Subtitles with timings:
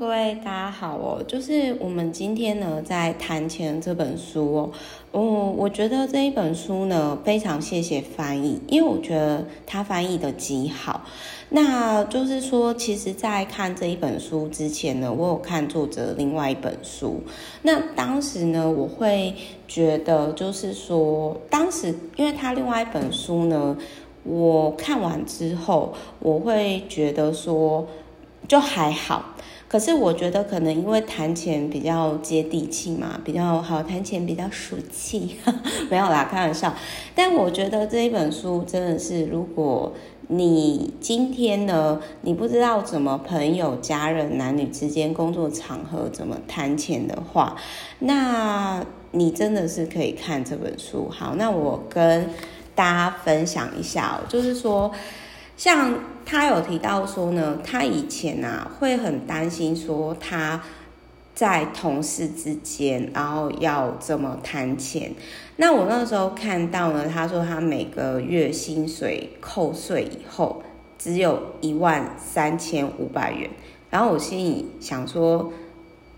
[0.00, 4.70] 各位大家好哦，就是我们今天呢在谈钱这本书哦，
[5.12, 11.02] 嗯，我觉得这一本书呢非常谢谢翻译，因为我觉得他翻译的极好。
[11.50, 17.20] 那就是说，其实，在看这一本书之前呢，我有看作者另外一本书。
[17.60, 19.34] 那当时呢，我会
[19.68, 23.76] 觉得就是说，当时因为他另外一本书呢，
[24.24, 27.86] 我看完之后，我会觉得说
[28.48, 29.34] 就还好。
[29.70, 35.36] 可是我觉得可能因为谈钱比较接地气嘛，比较好谈钱比较俗气，
[35.88, 36.74] 没有啦，开玩笑。
[37.14, 39.92] 但我觉得这一本书真的是，如果
[40.26, 47.54] 你今天呢，你不知道怎么朋友、家人、男女之间、工作场合怎么谈钱的话，
[48.00, 51.08] 那你真的是可以看这本书。
[51.08, 52.28] 好，那我跟
[52.74, 54.90] 大家分享一下，就是说。
[55.60, 60.62] 像他有提到说呢，他以前啊会很担心说他
[61.34, 65.12] 在同事之间，然后要怎么谈钱。
[65.56, 70.62] 那我那时候看到呢，他说他每个月薪水扣税以后
[70.98, 73.50] 只有一万三千五百元，
[73.90, 75.52] 然后我心里想说。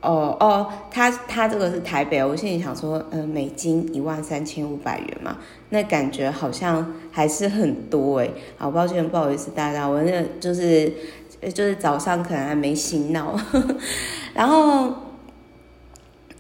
[0.02, 5.38] 哦哦，他他这个是台北，我心里想说，呃，美金一万三千五百元嘛，
[5.70, 8.34] 那感觉好像还是很多诶。
[8.58, 10.92] 好抱歉，不好意思大家，我那就是
[11.54, 13.38] 就是早上可能还没醒脑，
[14.34, 14.92] 然后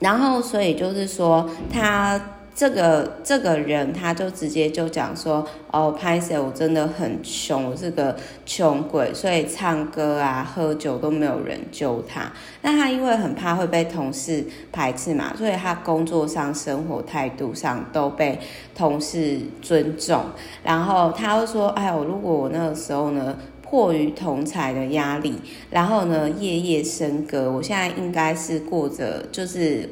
[0.00, 2.20] 然后所以就是说他。
[2.54, 12.30] 这个这个人他就直接就讲说，哦，拍谢我真的很穷，我是个穷鬼，所以唱歌啊、喝酒都没有人救他。
[12.60, 18.38] 那他因为很怕会被同事排斥嘛，所以他工作上、生活态度上都被
[18.74, 20.22] 同事尊重。
[20.62, 29.88] 然后他又说，哎呦，如果我那个时候呢，迫于同才的压力，然后呢，夜夜笙歌，我现在应该是过着就是。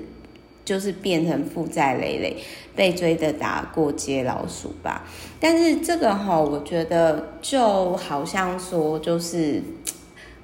[0.70, 2.36] 就是变成负债累累，
[2.76, 5.04] 被追着打过街老鼠吧。
[5.40, 9.60] 但是这个哈，我觉得就好像说，就是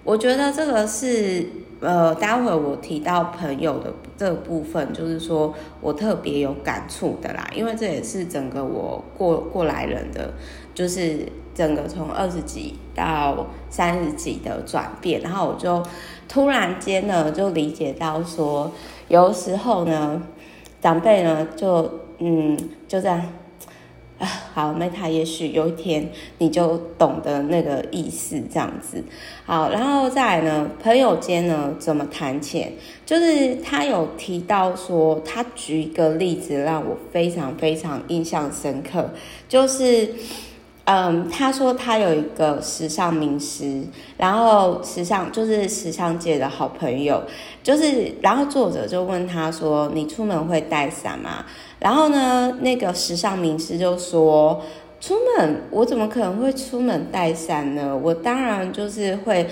[0.03, 1.47] 我觉得这个是
[1.79, 7.49] 呃，待会我提到朋友的这部分，就是说我特别有感触的啦。
[7.55, 10.35] 因为这也是整个我过过来人的，
[10.75, 11.21] 就是
[11.55, 15.81] 整个从二十几到三十几的转变，然后我就
[16.29, 18.73] 突然间呢，就理解到说。
[19.09, 20.21] 有时候呢，
[20.81, 21.89] 长辈呢就
[22.19, 23.23] 嗯就这样
[24.19, 29.05] 啊，好，那他也许有一天你就懂得那个意思这样子。
[29.45, 32.73] 好，然后再来呢，朋友间呢怎么谈钱？
[33.05, 39.11] 就是他有提到说，他举一个例子让我非常非常印象深刻，
[39.49, 40.15] 就是。
[40.87, 43.83] 嗯，他说他有一个时尚名师，
[44.17, 47.21] 然后时尚就是时尚界的好朋友，
[47.61, 51.45] 就是然后作者就问他说：“你出门会带伞吗？”
[51.81, 54.63] 然后呢，那个时尚名师就说
[55.01, 57.99] ：“出门我怎么可能会出门带伞呢？
[58.01, 59.45] 我当然就是会，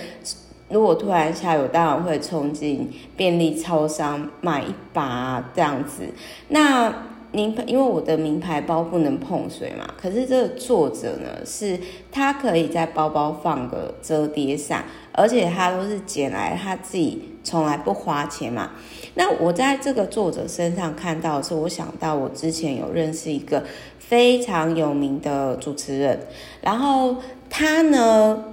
[0.69, 6.05] 如果突然下雨，当然会冲进便利超商买一把这样子。”
[6.47, 6.95] 那
[7.35, 9.93] 名，因为我的名牌包不能碰水嘛。
[10.01, 11.79] 可是这个作者呢，是
[12.11, 18.71] 他可以在包包放个折叠伞，而且他都是捡来，他自己从来不花钱嘛。
[19.15, 23.65] 那我在这个作者身上看到的是，我想到我之前有认识一个
[23.99, 26.21] 非常有名的主持人，
[26.63, 27.17] 然后
[27.51, 28.45] 他呢，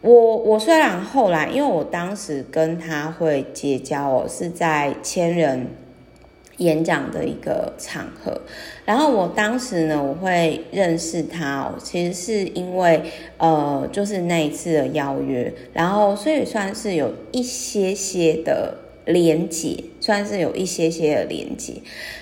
[0.00, 5.66] 我我虽然后来，因为我当时跟他会结交哦，是在千人。
[6.58, 8.40] 演讲的一个场合，
[8.84, 13.02] 然后我当时呢，我会认识他哦，其实是因为
[13.38, 18.76] 呃，就是那一次的邀约，然后所以算是有一些些的
[19.06, 21.72] 连接，算是有一些些的连接。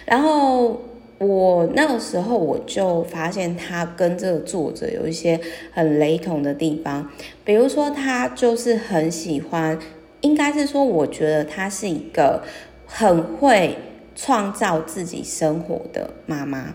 [0.07, 0.81] 然后
[1.19, 5.39] 我那个时候我就发现他跟这个作者有一些
[5.73, 7.11] 很雷同的地方，
[7.45, 9.77] 比如说他就是很喜欢，
[10.21, 12.45] 应该是说，我觉得他是一个
[12.87, 13.77] 很会。
[14.23, 16.75] 创造自己生活的妈妈，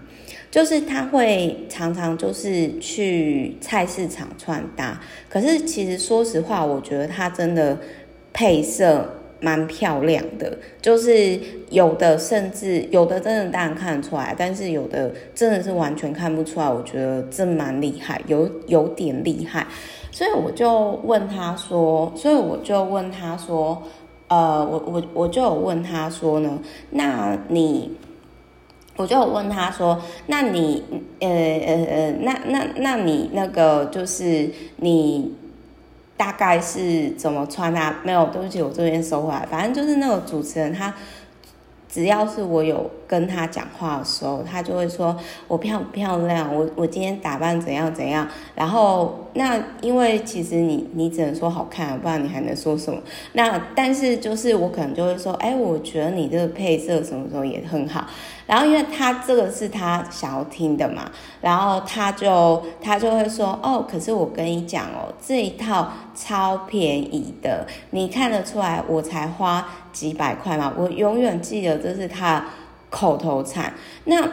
[0.50, 5.00] 就是她会常常就是去菜市场穿搭。
[5.30, 7.78] 可是其实说实话，我觉得她真的
[8.34, 9.08] 配色
[9.40, 10.58] 蛮漂亮的。
[10.82, 11.40] 就是
[11.70, 16.68] 有的甚至有的真的当然看得出来，但是有的真的是完全看不出来。
[16.68, 19.68] 我觉得这蛮厉害，有有点厉害。
[20.12, 23.84] 所以我就问她说，所以我就问她说。
[24.28, 26.60] 呃，我我我就有问他说呢，
[26.92, 27.92] 那你，
[28.96, 30.84] 我就有问他说，那你，
[31.20, 35.36] 呃呃呃，那那那你那个就是你，
[36.18, 38.00] 大概是怎么穿啊？
[38.04, 39.46] 没有，对不起，我这边收回来。
[39.50, 40.94] 反正就是那个主持人他。
[41.96, 45.16] 只要是我有跟他讲话的时候，他就会说
[45.48, 48.28] 我漂不漂亮，我我今天打扮怎样怎样。
[48.54, 53.00] 然后那因为其实你你只能说好看，不然你还能说什么？
[53.32, 58.06] 那但是就是我可能就会说，哎，我觉得你这个配色什么时候也很好。
[58.48, 61.10] 然后因为他这个是他想要听的嘛，
[61.42, 69.66] 然后他就他就会说，哦，可是我跟你讲哦，这一套超便宜的，你看得出来我才花。
[69.96, 72.46] 几百块嘛，我永远记得这是他
[72.90, 73.74] 口头禅。
[74.04, 74.30] 那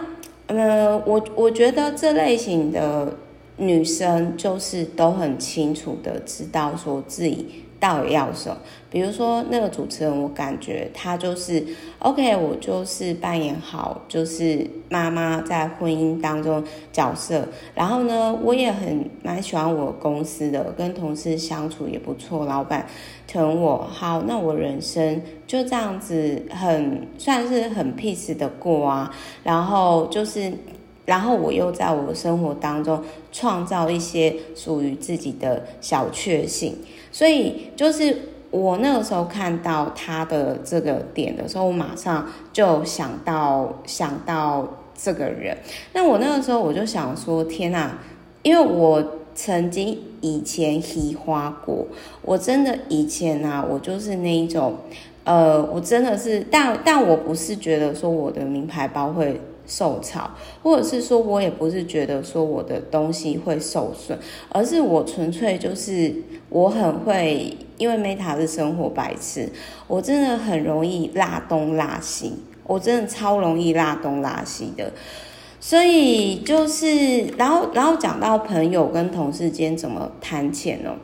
[0.48, 3.16] 呃，我我觉得这类型的
[3.58, 7.64] 女生就是都很清楚的知道说自己。
[7.78, 8.56] 到底要什么？
[8.92, 11.64] 比如说那个主持人，我感觉他就是
[12.00, 16.62] OK，我就是扮演好就是妈妈在婚姻当中
[16.92, 17.48] 角色。
[17.74, 22.86] 然后呢，我也很蛮喜欢我公司的，跟同事相处也不错，老板
[23.26, 23.78] 疼我。
[23.90, 29.10] 好，那我人生就这样子很算是很 peace 的过啊。
[29.42, 30.52] 然后就是，
[31.06, 33.02] 然后我又在我生活当中
[33.32, 36.76] 创造一些属于自己的小确幸。
[37.10, 38.16] 所以就是
[38.52, 45.56] 我那个时候看到他的这个点的时候，我马上就想到想到这个人。
[45.94, 47.98] 那我那个时候我就想说：天哪！
[48.42, 49.02] 因为我
[49.34, 51.86] 曾经以前喜花过，
[52.20, 54.76] 我真的以前啊，我就是那一种，
[55.24, 59.40] 呃，我真的是，但但我不是觉得说我的名牌包会。
[59.66, 60.30] 受潮，
[60.62, 64.18] 或者是说我也不是觉得说我的东西会受损，
[64.50, 66.14] 而是我纯粹就是
[66.48, 69.48] 我很会，因为 Meta 是生活白痴，
[69.86, 74.92] 我真的很容易落东落西，我真的超容易落东落西的，
[75.60, 80.96] 所以就是，然后然后讲到朋友跟同事间怎么谈钱哦？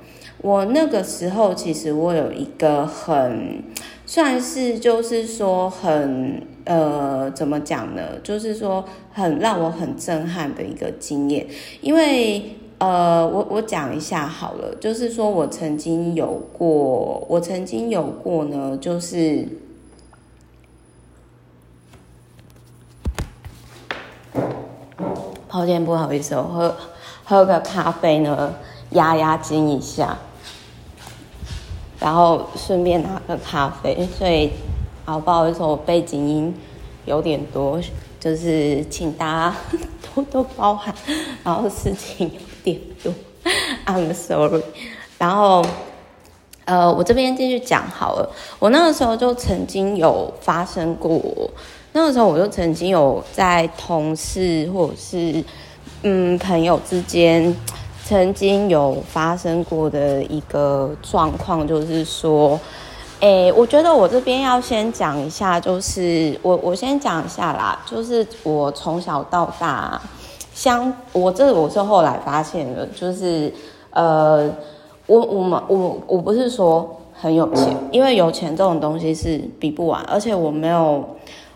[0.43, 3.62] 我那个时候其实我有一个很
[4.04, 6.43] 算是就是说很。
[6.68, 8.02] 呃，怎么讲呢？
[8.22, 11.46] 就是说，很让我很震撼的一个经验。
[11.80, 14.74] 因为，呃，我我讲一下好了。
[14.78, 19.48] 就是说我曾经有过，我曾经有过呢，就是，
[25.48, 26.76] 抱歉，不好意思，我喝
[27.24, 28.52] 喝个咖啡呢，
[28.90, 30.18] 压压惊一下，
[31.98, 34.50] 然后顺便拿个咖啡，所以。
[35.08, 36.55] 好，不好意思，我背景音
[37.06, 37.81] 有点多，
[38.20, 39.56] 就是请大家
[40.14, 40.94] 多多包涵。
[41.43, 43.10] 然后事情有点多
[43.87, 44.62] ，I'm sorry。
[45.16, 45.64] 然后，
[46.66, 48.31] 呃，我这边继续讲好了。
[48.58, 51.19] 我那个时候就曾经有发生过，
[51.94, 55.43] 那个时候我就曾经有在同事或者是
[56.02, 57.56] 嗯朋友之间，
[58.04, 62.61] 曾经有发生过的一个状况，就是说。
[63.20, 70.00] 诶，我觉得我这边要先讲一下，就是我我先讲一下啦，就是我从小到大，
[70.54, 73.52] 像我这我是后来发现的，就是
[73.90, 74.48] 呃，
[75.06, 81.04] 我我们我我不是说很有钱，因为有钱这种东西是比不完，而且我没有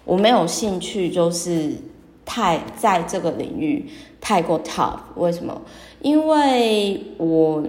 [0.05, 1.71] 我没有兴趣，就是
[2.25, 3.89] 太在这个领域
[4.21, 5.63] 太过 tough，为什么？
[6.01, 7.63] 因为我。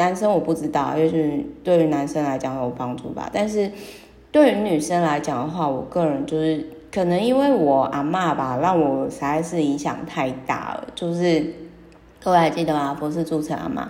[0.00, 3.28] 男生我不知道，也许对于男生来讲有帮助吧。
[3.30, 3.70] 但是
[4.32, 10.86] 对于女生来讲的话，我个人就是可能因为我阿嬷吧，让我实在是影响太大了。
[10.94, 11.44] 就是
[12.18, 12.96] 各位还记得吗？
[12.98, 13.84] 不是注册阿嬷，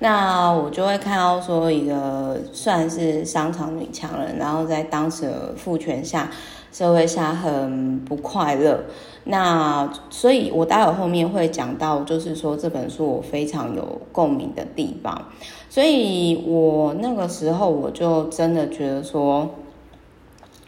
[0.00, 6.28] 那我就会看到说一个算是商场女强人，然后在当时的父权下，
[6.70, 8.84] 社会下很不快乐。
[9.28, 15.26] 那所以，我待会后面会讲到，就是说这本书我非常有共鸣的地方。
[15.68, 19.50] 所以我那个时候我就真的觉得说，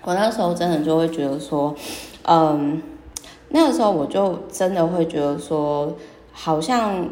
[0.03, 1.73] 我那时候真的就会觉得说，
[2.25, 2.83] 嗯，
[3.51, 5.95] 那个时候我就真的会觉得说，
[6.33, 7.09] 好像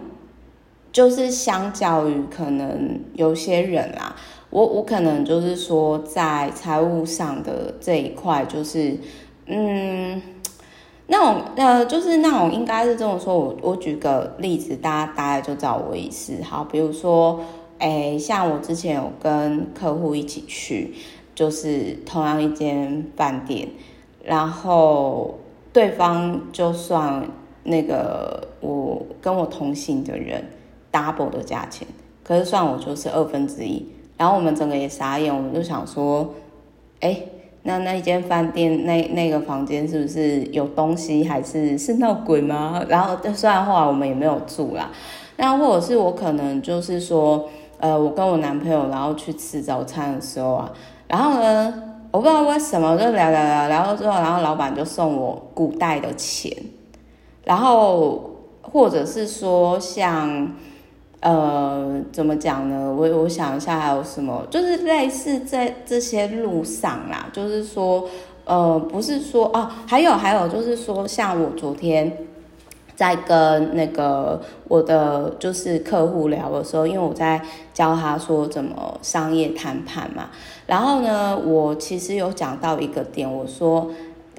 [0.91, 4.17] 就是相较于可能有些人啦，
[4.51, 8.99] 我我可能就是说在财务上的这一块，就是
[9.47, 10.21] 嗯。
[11.09, 13.39] 那种呃，就是那种应该是这么说。
[13.39, 16.43] 我我举个例子，大家大概就知道我意思。
[16.43, 17.39] 好，比如说，
[17.79, 20.95] 诶，像我之前有跟客户一起去，
[21.33, 23.69] 就是同样一间饭店，
[24.25, 25.39] 然后
[25.73, 27.25] 对方就算
[27.63, 30.45] 那个我跟我同行的人
[30.91, 31.87] double 的价钱，
[32.25, 33.87] 可是算我就是二分之一，
[34.17, 36.35] 然后我们整个也傻眼，我们就想说，
[36.99, 37.29] 诶。
[37.67, 42.83] 那那一间饭店那那个房间是不是有东西，还是是闹鬼吗？
[42.89, 44.89] 然后虽然后来我们也没有住啦，
[45.37, 50.73] 那或者是我可能就是说，呃，我跟我男朋友然后去吃早餐的时候啊，
[51.09, 51.75] 然后呢，
[52.13, 56.57] 我不知道为什么就聊聊聊聊到之后，然后老板就送我古代的钱，
[57.45, 58.31] 然后
[58.63, 60.53] 或者是说像。
[61.21, 62.95] 呃，怎么讲呢？
[62.95, 68.09] 我我想一下还有什么，就是类似在这些路上啦，就是说，
[68.45, 72.19] 呃，不是说哦，还有还有，就是说，像我昨天
[72.95, 77.41] 在跟那个我的就是客户聊的时候，因为我在
[77.73, 80.31] 教他说怎么商业谈判嘛，
[80.67, 83.91] 然后呢，我其实有讲到一个点，我说，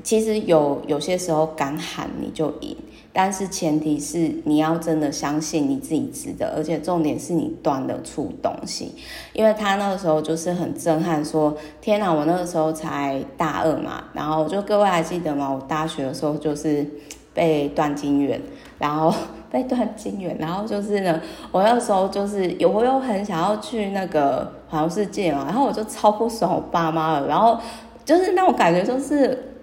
[0.03, 2.77] 其实有有些时候敢喊你就赢。
[3.20, 8.94] 但是前提是你要真的相信你自己值得，而且重点是你端得出东西。
[9.34, 15.52] 因为他那个时候就是很震撼，说天哪，我那个时候才大二嘛，然后就各位还记得吗？
[15.52, 16.86] 我大学的时候就是
[17.34, 18.40] 被断金援，
[18.78, 19.12] 然后
[19.50, 21.20] 被断金援，然后就是呢，
[21.52, 27.58] 我那时候就是有我又很想要去那个环游世界嘛，然后我就超不爽我爸妈了，然后
[28.06, 29.56] 就是那种感觉就是。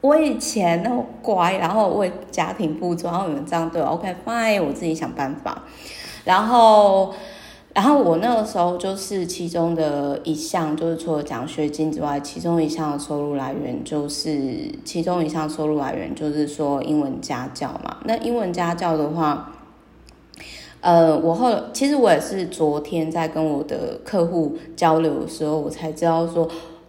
[0.00, 5.64] 我以前那么乖，然后为家庭付出，然后你们这样对我，OK fine，我自己想办法。
[6.24, 7.12] 然后，
[7.74, 17.96] 然后我那个时候就是其中的一项，就是除了奖学金之外，其中一项收入来源就是其中一项收入来源就是说英文家教嘛。
[18.04, 19.52] 那英文家教的话，
[20.80, 26.48] 呃，我后其实我也是昨天在跟我的客户交流的时候，我才知道说。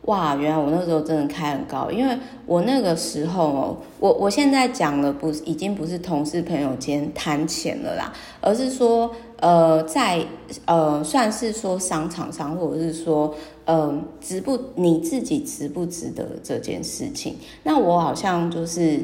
[0.09, 8.11] 哇，原来我那时候真的开很高，因为我那个时候哦，我我现在讲的不是已经不是同事朋友间谈钱了啦，
[8.41, 10.25] 而是说呃在
[10.65, 13.35] 呃算是说商场上，或者是说
[13.65, 17.35] 呃值不你自己值不值得这件事情。
[17.61, 19.01] 那我好像就是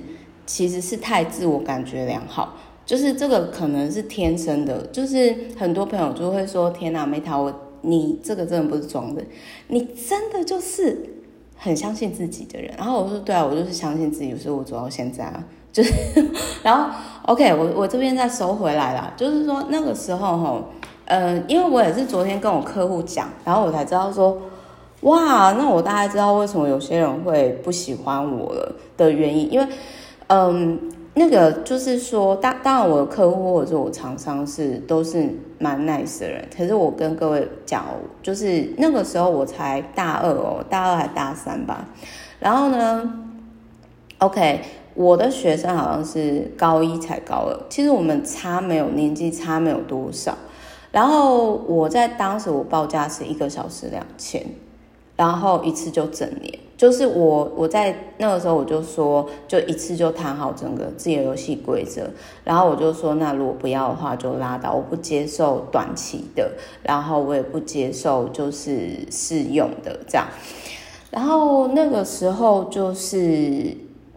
[0.48, 7.54] 其实是太自我感觉良好，就是这个可能是天生的，就是很多朋友就会说天哪，梅塔我。
[7.86, 9.24] 你这个真的不是装的，
[9.68, 11.10] 你真的就是
[11.56, 12.74] 很相信自己的人。
[12.78, 15.94] 然后我说，对啊，我就是相信自己，所以我走到现在啊，就是，
[16.64, 16.94] 然后
[17.28, 20.64] OK，我我这边再收回来啦，就是说那个时候哈，
[21.06, 24.38] 呃，因为我也是昨天跟我客户讲，然后我才知道说，
[25.02, 29.68] 哇，那我大概知道为什么有些人会不喜欢我了的原因，因为，
[30.28, 30.92] 嗯。
[31.18, 35.26] 那个就是说，当当然我的客户或者是我厂商是都是
[35.58, 37.86] 蛮 nice 的人，可是我跟各位讲，
[38.22, 41.88] 就是那个时候我才大二哦，大二还大三吧。
[42.38, 43.14] 然后呢
[44.18, 44.60] ，OK，
[44.94, 50.38] 我的学生好像是高一才高二，其实我们差没有年纪差没有多少。
[50.92, 54.46] 然后我在当时我报价是一个小时两千，
[55.16, 56.60] 然后一次就整年。
[56.78, 62.02] 就是我，我在那个时候我就说，就一次就谈好整个自由游戏规则，
[62.44, 66.52] 然后我就说，那如果不要的话就拉倒，我不接受短期的，
[66.84, 70.28] 然后我也不接受就是试用的这样，
[71.12, 73.74] 然后那个时候就是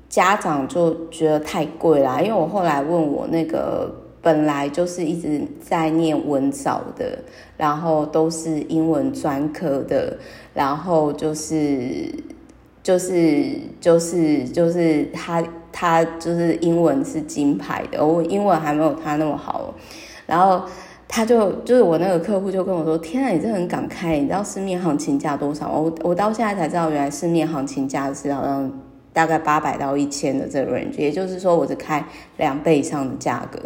[0.08, 3.88] 家长就觉得太贵啦，因为我后来问我那个
[4.20, 7.20] 本来就是一直在念文藻的，
[7.56, 10.18] 然后都是英文专科的，
[10.52, 12.12] 然后就是。
[12.88, 13.44] 就是
[13.82, 19.74] 就是就是他他就是英文是金牌的，我英文还没有他那么好，
[20.26, 20.62] 然后
[21.06, 28.72] 他就就是我那个客户就跟我说：“天啊，你真的很敢开，你知道市面行情价多少？”我我到现在才知道，原来市面行情价是好像
[29.12, 32.02] 大概八百到一千的这个 range，也就是说我只开
[32.38, 33.60] 两倍以上的价格，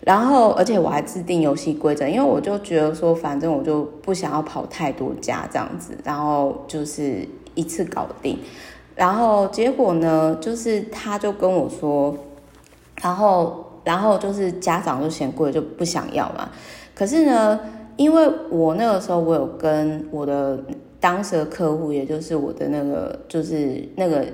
[0.00, 7.28] 然后而且我还制定游戏规则，因为我就觉得说，反正我就不想要跑太多家这样子，然后就是。
[7.60, 8.38] 一次搞定，
[8.94, 12.16] 然后结果呢，就是他就跟我说，
[13.02, 16.48] 然后然后就是家长就嫌贵就不想要嘛。
[16.94, 17.60] 可是呢，
[17.96, 20.58] 因为我那个时候我有跟我的
[20.98, 24.24] 当时的客户，也就是我的那个就是那个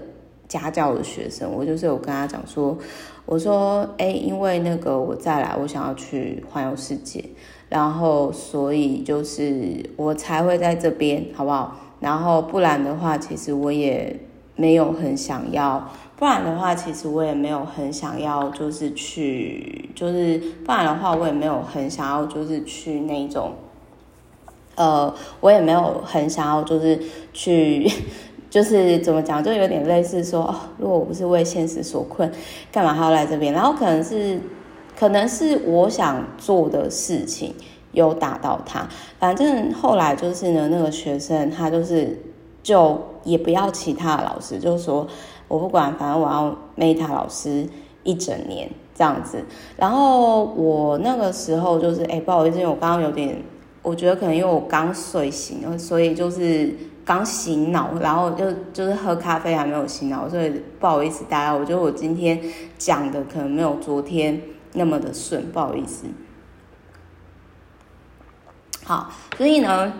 [0.46, 2.78] 家教的学生，我就是有跟他讲说，
[3.24, 7.24] 我说哎，因为那个我再来，我想要去环游世界，
[7.68, 11.76] 然后所以就是我才会在这边，好不好？
[12.06, 14.16] 然后不然的话，其实我也
[14.54, 15.90] 没有很想要。
[16.16, 23.50] 不然的话，其实我也没有很想要，就是去，就是不然的话，我也没有很想要，就是去那种，
[24.76, 26.96] 呃，我也没有很想要，就是
[27.32, 27.90] 去，
[28.48, 32.30] 就是怎么讲，就有点类似说，哦，如果我不是为现实所困，
[32.70, 33.52] 干嘛还要来这边？
[33.52, 34.40] 然后可能是，
[34.96, 37.52] 可能是我想做的事情。
[37.96, 38.86] 有打到他，
[39.18, 42.22] 反正后来就是呢，那个学生他就是
[42.62, 45.06] 就也不要其他的老师，就是说
[45.48, 47.66] 我不管，反正我要 Meta 老师
[48.02, 49.42] 一整年这样子。
[49.78, 53.42] 然后我那个时候就是，哎，不好意思，因为我刚刚有点
[53.80, 62.38] 我觉得可能因为我刚睡醒，所以就是刚醒脑，然后就就是喝咖啡还没有醒脑，所以不好意思大家，我觉得我今天
[62.76, 64.38] 讲的可能没有昨天
[64.74, 66.04] 那么的顺，不好意思。
[68.86, 69.92] 好，所以呢。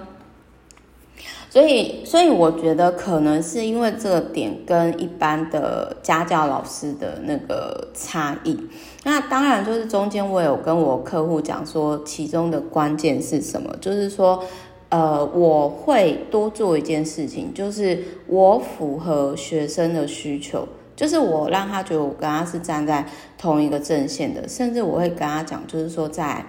[1.48, 8.60] 所以，所以我觉得可能是因为这个点跟一般的家教老师的那个差异。
[9.04, 13.74] 那当然就是中间我有跟我客户讲说，其中的关键是什么？
[13.80, 14.44] 就是说，
[14.90, 23.06] 呃，我会多做一件事情，就是我符合学生的需求，就是我让他觉得我跟他是站在
[23.38, 26.44] 同一个阵线的，甚至我会跟他讲，就是说在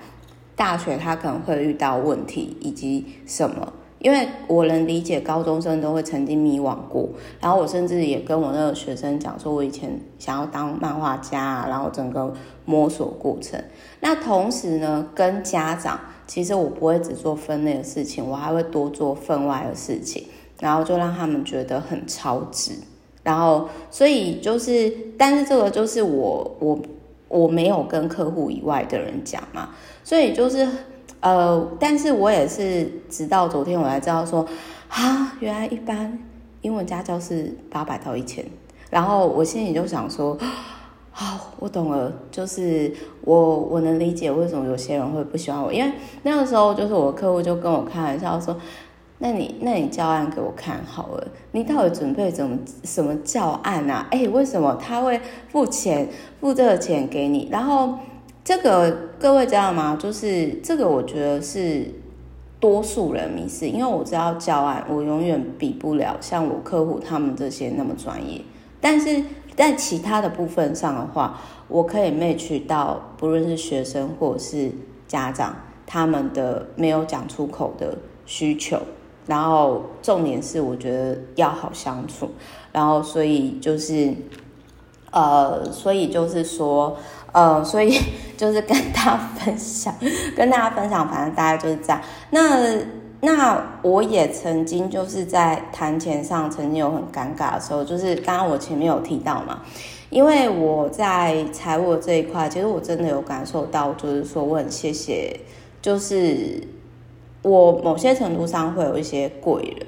[0.57, 3.71] 大学他可能会遇到问题以及什么。
[3.99, 7.09] 因为我能理解高中生都会曾经迷惘过，
[7.39, 12.31] 然后我甚至也跟我那个学生讲说，我以前想要当漫画家啊，然后整个
[12.63, 13.59] 摸索过程。
[13.99, 20.27] 那同时呢，跟家长，其实我不会只做分内的事情，我还会多做分外的事情，
[20.59, 22.73] 然后就让他们觉得很超值。
[23.23, 26.79] 然后，所以就是，但是这个就是我我
[27.27, 29.69] 我没有跟客户以外的人讲嘛，
[30.07, 30.65] 所以就是。
[31.19, 34.45] 呃，但是我也是直到昨天我才知道说，
[34.87, 36.17] 啊，原来一般
[36.61, 38.45] 英文家教是八百到一千，
[38.91, 40.37] 然后我心里就想说，
[41.11, 48.55] 好，我懂了，就是我我能理解为什么有些人会不喜欢我，因为那个时候就是我客户就跟我开玩笑说，
[49.17, 54.07] 那你那你教案给我看好了，你到底准备怎么什么教案啊？
[54.11, 56.07] 哎，为什么他会付钱
[56.39, 57.49] 付这个钱给你？
[57.51, 57.97] 然后。
[58.47, 58.89] 这个
[59.19, 59.97] 各位知道吗？
[59.99, 61.85] 就是这个，我觉得是
[62.61, 68.39] 多数人迷失，因为我知道教案，我永远比不了像我客户他们这些那么专业。
[68.79, 69.21] 但是
[69.53, 74.71] 在其他的部分上的话，我可以 match 到不论是学生或者是
[75.09, 75.53] 家长
[75.85, 78.79] 他们的没有讲出口的需求。
[79.25, 82.29] 然后重点是，我觉得要好相处。
[82.71, 84.13] 然后所以就是，
[85.11, 86.95] 呃，所以就是说。
[87.33, 87.99] 呃，所以
[88.37, 89.93] 就是跟大家分享，
[90.35, 91.99] 跟大家分享，反正大概就是这样。
[92.29, 92.77] 那
[93.19, 99.61] 那我也曾经就是在谈钱上曾经有很尴尬的时候，就是刚刚我前面有提到嘛，
[100.11, 105.39] 因为我在财务这一块，其实我真的有感受到，就是说我很谢谢，
[105.81, 106.61] 就是
[107.41, 109.87] 我某些程度上会有一些贵人，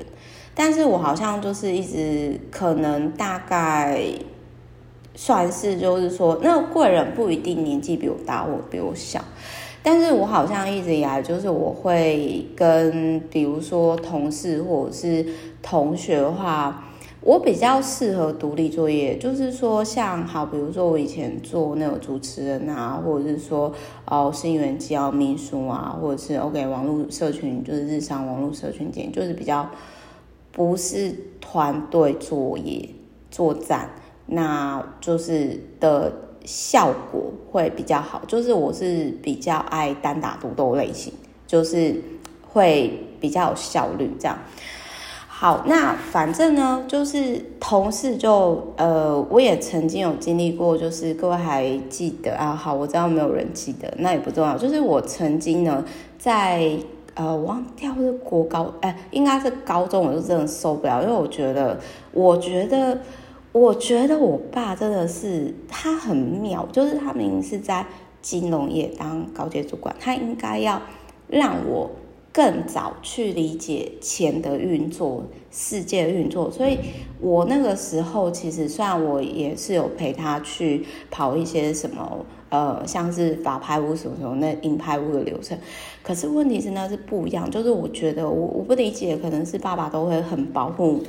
[0.55, 4.01] 但是我好像就是一直可能大概。
[5.21, 9.21] 算是就是说，那个贵人不一定年纪比我大或比我小，
[9.83, 15.25] 但是我好像一直以来就是我会跟比如说同事或者是
[15.61, 16.85] 同学的话，
[17.19, 23.73] 我比较适合独立作业，就是说像好，比如说我以前做那个主持人啊，或者是说
[24.05, 29.69] 哦，新闻机要秘书啊，或者是 OK 网络社群，就是日常网络社群点，就是比较
[30.53, 32.87] 不是团队作业
[33.29, 33.89] 作战。
[34.31, 36.11] 那就是的
[36.45, 41.11] 效果会比较好，就是我是比较爱单打独斗类型，
[41.47, 41.95] 就是
[42.47, 44.37] 会比较有效率这样。
[45.27, 52.55] 好，那反正呢，就是同事就呃，我也曾经有经历过，就是各位还记得啊？
[52.55, 54.57] 好，我知道没有人记得，那也不重要。
[54.57, 55.83] 就是我曾经呢，
[56.17, 56.77] 在
[57.15, 61.79] 呃，忘掉是国高，哎、应该是高中，我就真的受不了，因为我觉得，
[62.13, 62.99] 我觉得。
[63.51, 67.85] 我觉得我爸真的是他很妙，就是他明明是在
[68.21, 70.79] 金融业当高阶主管，他应该要
[71.27, 71.89] 让我
[72.31, 76.51] 更早去理解钱的运作、世界运作。
[76.51, 76.77] 所以，
[77.19, 85.57] 我那个时候其实虽然我也是有陪他去跑一些什么，呃，像是法拍屋什么什么那银拍屋的流程，
[86.03, 87.49] 可是问题是那是不一样。
[87.49, 91.01] 就是我觉得我我不理解，可能是爸爸都会很保护。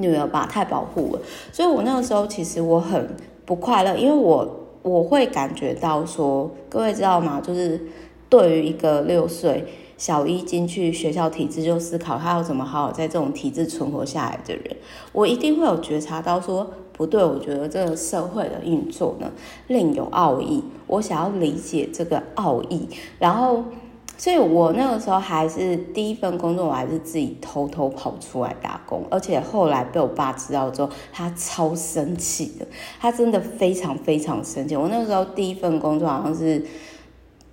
[0.00, 1.20] 女儿吧，太保护了，
[1.52, 4.48] 所以我那个时候其实我很不快乐，因为我
[4.82, 7.40] 我会感觉到说，各位知道吗？
[7.40, 7.80] 就是
[8.28, 9.64] 对于一个六岁
[9.96, 14.76] 小一进去学校体制就思考他要怎么好好在这种体制存活下来的人，
[15.12, 19.30] 我一定会有觉察到说不对，我觉得这个社会的运作呢
[19.66, 23.64] 另有奥义，我想要理解这个奥义，然后。
[24.20, 32.66] 所以我那个时候还是第一份工作，我还是自己偷偷跑出来打工，而且后来被我爸知道之后，他超生气的，
[33.00, 34.76] 他真的非常非常生气。
[34.76, 36.62] 我那个时候第一份工作好像是，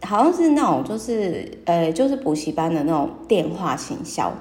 [0.01, 4.33] 好像是那种就是呃，就是补习班的那种电话行销。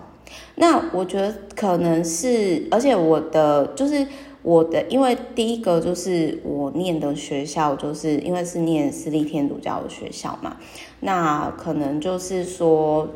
[0.57, 4.05] 那我觉得可能是，而且我的就是。
[4.47, 10.57] 我的，因为第一个就是我念的学校，就是因为是念私立天主教的学校嘛，
[11.01, 13.09] 那可能就是说，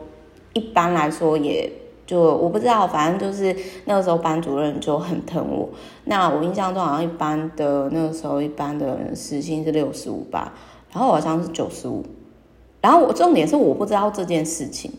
[0.54, 1.70] 一般来说也
[2.04, 5.68] 就我不知道，反正就是那个时候班主任就很疼我。
[6.06, 10.52] 那我印象中好像一般的那个时候一般的时薪是六十五吧，
[10.92, 12.04] 然后好像是九十五。
[12.80, 14.90] 然后我重点是我不知道这件事情，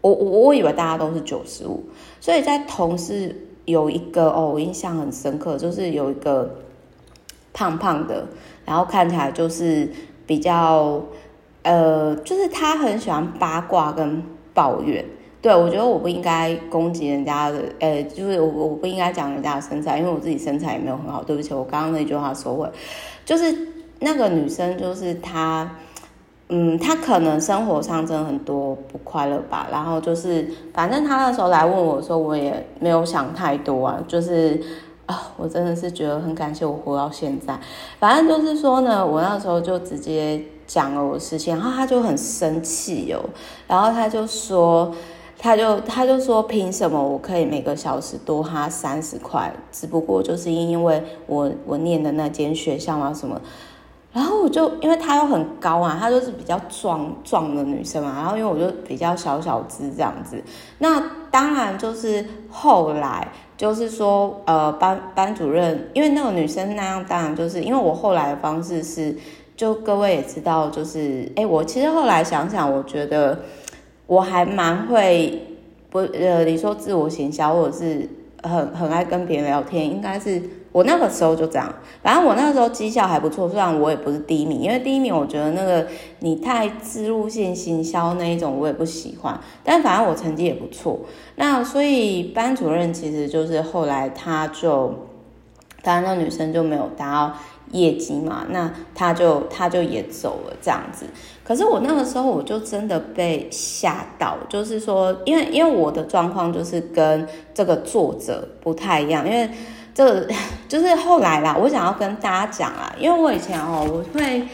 [0.00, 1.84] 我我我以为大家都是九十五，
[2.18, 6.56] 所以在同事有一个哦，我印象很深刻，就是有一个
[7.52, 8.26] 胖胖的，
[8.64, 9.88] 然后看起来就是
[10.26, 11.02] 比较
[11.62, 15.04] 呃，就是他很喜欢八卦跟抱怨。
[15.40, 21.24] 对，我觉得我不应该攻击人家的，呃，就是我我不应该讲人家的身材，因为我自己身材也没有很好。
[21.24, 22.68] 对不起，我刚刚那句话收回，
[23.24, 23.68] 就是
[24.00, 25.70] 那个女生，就是她。
[26.52, 34.60] 嗯，他可能生活上真的很多不快乐吧，然后就是，反正他那时候来问我说，我也没有想太多啊，就是
[35.06, 37.56] 啊，我真的是觉得很感谢我活到现在。
[38.00, 43.20] 反正就是说呢，我那时候就直接讲了我事情，然后他就很生气哦，
[43.68, 44.92] 然后他就说，
[45.38, 49.54] 他就他就说，凭什么我可以每个小时多他三十块？
[49.70, 53.40] 只不过就是因为我我念的那间学校啊什么。
[54.12, 58.12] 然后我就因为她又很高啊，她就是比较壮壮的女生嘛。
[58.16, 60.42] 然后因为我就比较小小只这样子，
[60.78, 69.16] 那当然就是后来就是说，呃，班班主任，因为那个女生那样，当然就是因为我后来的方式是，
[69.56, 73.38] 就各位也知道，就是哎，我其实后来想想，我觉得
[74.08, 75.56] 我还蛮会
[75.88, 78.08] 不呃，你说自我行销，或者是
[78.42, 80.42] 很很爱跟别人聊天，应该是。
[80.72, 85.84] 我那个时候就这样，反正我那个时候绩效还不错，虽然我也不是第一名，因为第一名我觉得那个
[86.20, 91.00] 你太自入性行销那一种我也不喜欢，但反正我成绩也不错。
[91.34, 94.94] 那所以班主任其实就是后来他就，
[95.82, 97.34] 当然那女生就没有达到
[97.72, 101.06] 业绩嘛，那他就他就也走了这样子。
[101.42, 109.50] 可是我那个时候我就真的被吓到，就是说，因为因为我的状况就是跟这个作者不太一样，因为。
[109.94, 110.26] 这
[110.68, 114.46] 就是后来啦，我想要跟大家讲啊，因为我以前哦，我会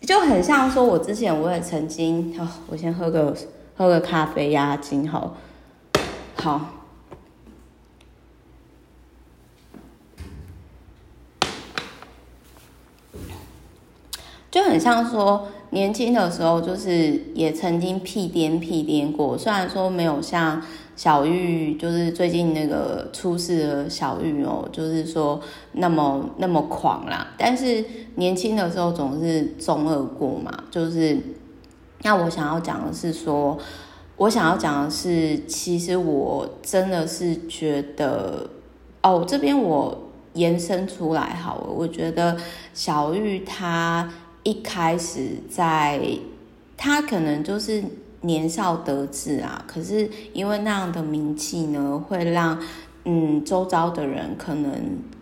[0.00, 3.34] 就很像说，我之前我也曾经，我先喝个
[3.76, 5.36] 喝个咖啡压惊，好，
[6.36, 6.70] 好，
[14.50, 20.62] 就很像说年轻的时候，就是也曾经屁颠屁颠过，虽然说没有像。
[21.00, 25.40] 小玉就是最近那个出事的小玉哦，就是说
[25.72, 27.26] 那么那么狂啦。
[27.38, 27.82] 但是
[28.16, 31.18] 年轻的时候总是中二过嘛，就是
[32.02, 33.56] 那我想要讲的是说，
[34.18, 38.50] 我想要讲的是，其实我真的是觉得
[39.02, 42.36] 哦，这边我延伸出来好了，我觉得
[42.74, 45.98] 小玉她一开始在，
[46.76, 47.82] 她可能就是。
[48.22, 52.58] 年少得志啊，可是因为那样的名气呢，会让
[53.04, 54.72] 嗯周遭的人可能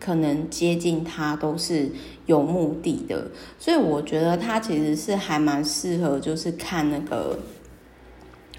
[0.00, 1.88] 可能接近他都是
[2.26, 7.38] 有目的的，所以我觉得他其实是还蛮适合，就是看那个，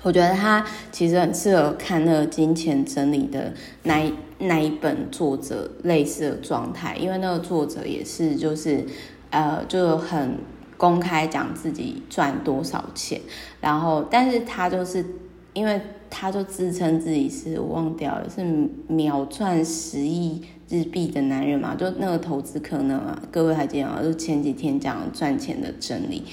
[0.04, 8.86] 我觉得他其实很适合看那个《金钱真理》的那一那一本作者类似的状态，因为那个作者也是就是
[9.32, 10.38] 呃就很。
[10.80, 13.20] 公开讲自己赚多少钱，
[13.60, 15.06] 然后，但是他就是，
[15.52, 18.42] 因为他就自称自己是，我忘掉了，是
[18.88, 24.00] 秒赚十亿日币的男人嘛，就那个投资可能啊，各位还记得吗？
[24.02, 26.24] 就前几天讲赚钱的真理，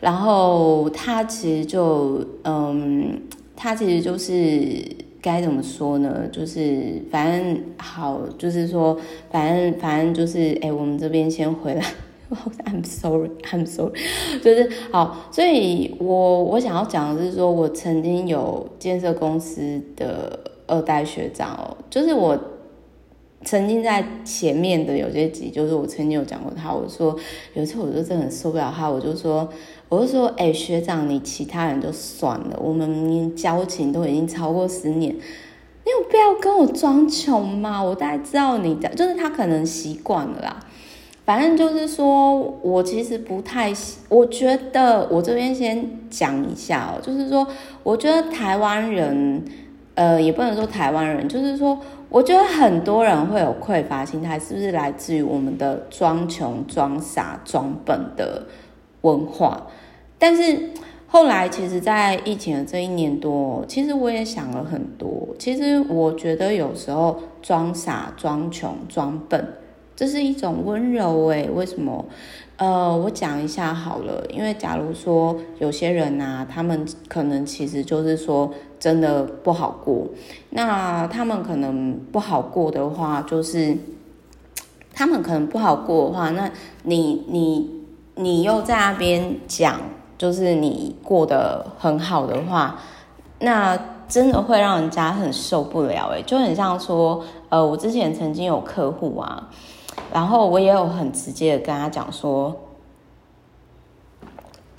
[0.00, 3.20] 然后他其实就，嗯，
[3.54, 4.82] 他其实就是
[5.20, 6.26] 该怎么说呢？
[6.32, 8.98] 就是反正好，就是说，
[9.30, 11.84] 反正反正就是，哎，我们这边先回来。
[12.66, 13.92] I'm sorry, I'm sorry，
[14.44, 22.38] 就是好，所以我我想要讲的是说，我曾经有建设公司的二代学长哦，就是我
[23.44, 27.16] 曾经在前面的有些集，就是我曾经有讲过他，我说
[27.54, 29.48] 有一次我就真的很受不了他，我就说，
[29.88, 37.82] 我就说，哎、学长，你其他人就算了，我们交情都已经超过十年，你有必要跟我装穷吗？
[37.82, 40.60] 我大概知道你的，就是他可能习惯了啦。
[41.28, 43.70] 反正就是说，我其实不太，
[44.08, 47.46] 我觉得我这边先讲一下哦，就是说，
[47.82, 49.44] 我觉得台湾人，
[49.94, 58.46] 呃，也不能说台湾人，就是说，我觉得很多人会有匮乏心态，是不是来自于我们的装穷、装傻、装笨的
[59.02, 59.66] 文化？
[60.18, 60.70] 但是
[61.08, 65.28] 后来，其实，在疫情的这一年多，其实我也想了很多。
[65.38, 69.46] 其实我觉得有时候装傻、装穷、装笨。
[69.98, 72.04] 这是一种温柔诶，为什么？
[72.56, 80.06] 呃，我讲一下好了，因为假如说有些人啊，他们可能其实就是说真的不好过，
[80.50, 83.76] 那他们可能不好过的话，就是
[84.94, 86.48] 他们可能不好过的话，那
[86.84, 87.68] 你你
[88.14, 89.80] 你又在那边讲，
[90.16, 92.78] 就是你过得很好的话，
[93.40, 93.76] 那
[94.08, 99.48] 真的会让人家很受不了诶，就很像说，呃，我之前曾经有客户啊。
[100.12, 102.54] 然后我也有很直接的跟他讲说，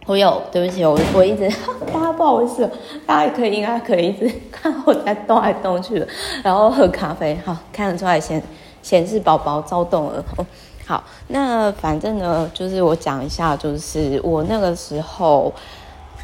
[0.05, 1.47] 我有对不起，我我一直
[1.93, 2.69] 大家不好意思，
[3.05, 6.07] 大家也可以应该可以一直看我在动来动去的，
[6.43, 8.41] 然后喝咖啡，好看得出来显
[8.81, 10.25] 显示宝宝躁动了。
[10.87, 15.53] 好，那反正呢，就是我讲一下，就是我那个时候，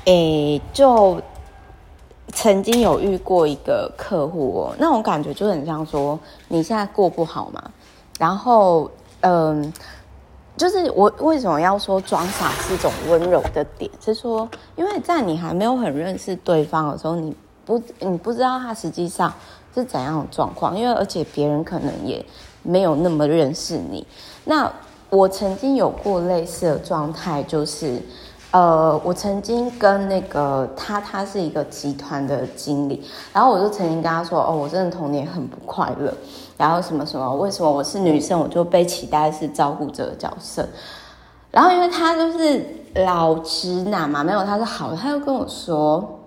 [0.05, 1.21] 诶，就
[2.33, 7.63] 曾经有遇过一个客户哦，那种感觉就很像说你现在过不好嘛。
[8.19, 8.89] 然后，
[9.21, 9.73] 嗯，
[10.57, 19.33] 就是我为什么要说装傻是一种温柔的点，是说，因为在你还没有很认识对方的时候，你不，你不知道他实际上
[19.73, 22.25] 是怎样的状况，因为而且别人可能也
[22.63, 24.05] 没有那么认识你。
[24.43, 24.71] 那
[25.09, 28.01] 我曾经有过类似的状态，就是。
[28.51, 36.13] 呃，我曾经跟那个他，他是一个集团的经理，然后我就曾经跟他说，哦，我真的童年很不快乐，
[36.57, 40.67] 然后什么什么，为什么我是女生，我就被期待是照顾者的角色，
[41.51, 42.65] 然后因为他就是
[43.05, 46.19] 老直男嘛，没有他是好的，他就跟我说，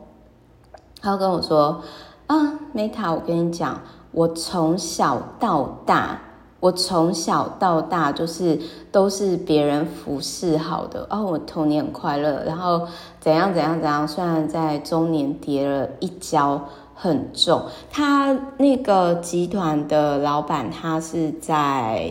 [1.00, 1.82] 他就跟我说，
[2.26, 3.80] 啊，Meta，我跟你讲，
[4.12, 6.20] 我从小到大。
[6.60, 8.58] 我从小到大就是
[8.90, 12.84] 都是别人服侍好的哦，我童年快乐，然后
[13.20, 16.60] 怎样怎样怎样，虽然在中年跌了一跤
[17.00, 17.62] 很重。
[17.92, 22.10] 他那个集团的老板，他是在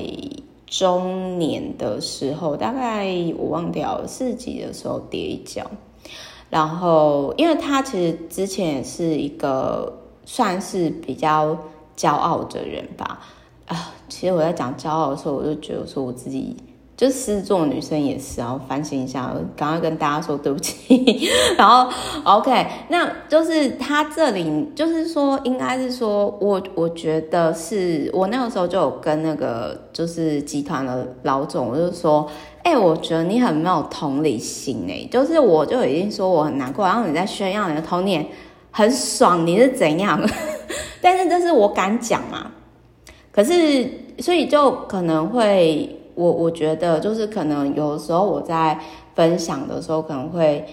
[0.66, 3.06] 中年的时候，大概
[3.38, 5.70] 我忘掉了四级的时候跌一跤，
[6.50, 9.92] 然后因为他其实之前也是一个
[10.26, 11.58] 算是比较
[11.98, 13.20] 骄傲的人吧。
[13.68, 16.56] 啊，其实我在讲骄傲的时候，我就觉得说我自己
[16.98, 21.30] 就是狮子座女生也是，然后反省一下，赶快跟大家说对不起。
[21.56, 21.88] 然后
[22.24, 32.28] OK，那就是他这里就是说，应该是说我我觉得是我那个时候就有跟那个就是集团的老总，我就说，
[32.64, 38.26] 哎、我觉得你很没有同理心哎、就是我就已经说我很难过，然后你在炫耀你的童年
[38.72, 40.20] 很爽，你是怎样？
[41.00, 42.52] 但是这是我敢讲嘛。
[43.32, 48.80] 可是，所以就可能会，我我觉得就是可能有的时候我在
[49.14, 50.66] 分享的时候，可能会，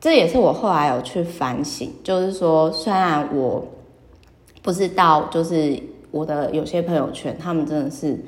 [0.00, 3.62] 这也是我后来有去反省，就是说，虽然我
[4.62, 5.78] 不知道，就是
[6.10, 8.18] 我的有些朋友圈，他们真的是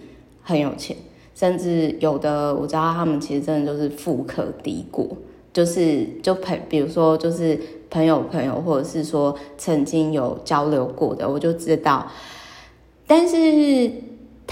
[0.43, 0.95] 很有钱，
[1.35, 5.07] 甚至有的我知道他们其实真的就是富可敌国，
[5.55, 12.07] 就是就朋，比如说就是朋友朋友，或者是说曾经有交流过的，我就知道。
[13.07, 13.91] 但是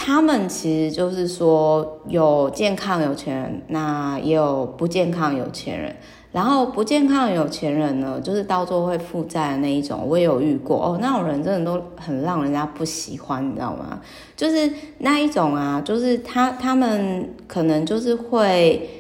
[0.01, 5.95] 他们其实就是说，有健康有钱人，那也有不健康有钱人。
[6.31, 10.99] 然后不健康有钱人呢，就是到最后会负债的那一种，我也有遇过哦。
[11.01, 13.99] 那种人真的都很让人家不喜欢，你知道吗？
[14.37, 18.98] 就是那一种啊，就是他他们可能就是会，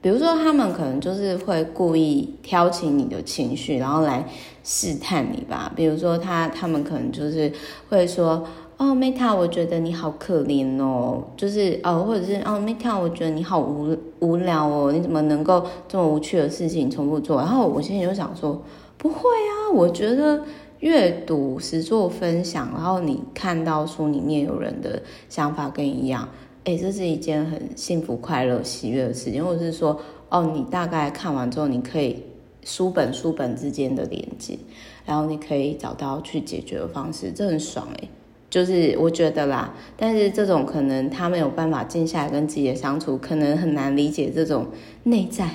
[0.00, 4.24] 比如说他们可能就是会故意挑起你的情绪，然后来
[4.64, 5.72] 试探你吧。
[5.76, 7.52] 比如说他他们可能就是
[7.88, 8.46] 会说。
[8.82, 17.36] 哦，Meta，我觉得你好可怜哦，就是哦，或者是哦，Meta，我觉得你好无无聊哦，你怎么能够这么无趣的事情重复做？
[17.36, 18.58] 然后我现在就想说，
[18.96, 20.42] 不会啊，我觉得
[20.78, 26.26] 阅读、实作分享，然后你看到书里面有人的想法跟你一样，
[26.70, 29.44] 哎，这是一件很幸福、快乐、喜悦的事情。
[29.44, 32.22] 或者是说，哦，你大概看完之后，你可以
[32.62, 34.56] 书本书本之间的连接，
[35.04, 38.08] 然后你可以找到去解决的方式，这很爽哎。
[38.48, 44.68] 就是我觉得啦，但是这种可能他没有办法静下来跟自己的相处，可能很难理解这种
[45.02, 45.48] 内在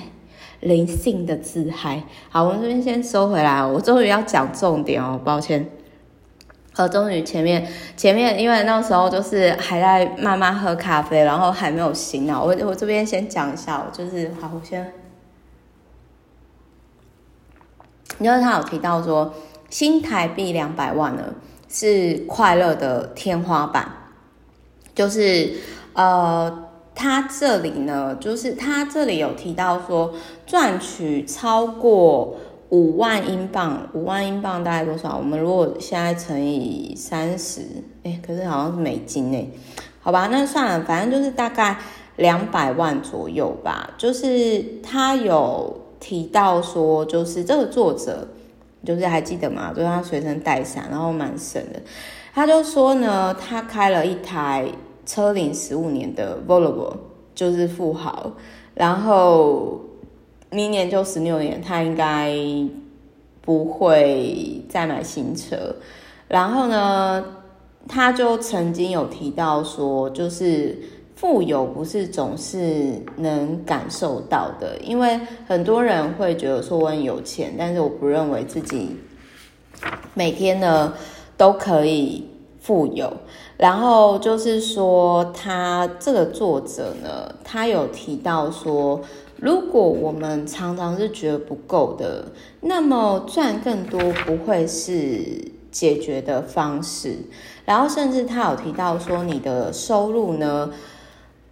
[0.60, 2.02] 灵性的自嗨。
[2.28, 5.66] 好，我们这边先收回来，我终于要讲重点哦，抱歉。
[6.76, 12.44] 呃，终于前面前面，因为那时候就是还在慢慢喝咖啡，然后还没有醒脑。
[12.44, 14.92] 我我这边先讲一下，就是好，我先，
[18.18, 19.34] 因为他有提到说
[19.70, 21.22] 新台币两百万呢。
[21.68, 23.86] 是快乐的天花板，
[24.94, 25.52] 就是
[25.92, 30.14] 呃，他这里呢，就是他这里有提到说，
[30.46, 32.36] 赚取超过
[32.70, 35.16] 五万英镑，五万英镑大概多少？
[35.16, 37.60] 我们如果现在乘以三十，
[38.02, 39.46] 哎，可是好像是美金哎，
[40.00, 41.78] 好吧，那算了，反正就是大概
[42.16, 43.90] 两百万左右吧。
[43.96, 48.26] 就是他有提到说，就是这个作者，
[48.84, 49.72] 就是还记得吗？
[49.72, 51.80] 就是他随身带伞，然后蛮神的。
[52.34, 54.68] 他就说呢，他开了一台
[55.06, 56.92] 车龄十五年的 Volvo，
[57.34, 58.32] 就是富豪，
[58.74, 59.80] 然后
[60.50, 62.34] 明年就十六年，他应该
[63.42, 65.74] 不会再买新车。
[66.28, 67.24] 然后呢，
[67.88, 70.76] 他就曾经有提到说，就是
[71.14, 78.96] 富有不是总是能感受到的，因为很多人会觉得说我很有钱，但是我不认为自己
[80.14, 80.92] 每天呢
[81.36, 82.28] 都可以
[82.60, 83.12] 富有。
[83.56, 89.00] 然后就是说，他这个作者呢，他有提到说，
[89.36, 95.52] 如果我们常常是觉得不够的，那么赚更多不会是。
[95.68, 97.16] 解决的方式，
[97.66, 100.72] 然后甚至他有提到说，你的收入呢，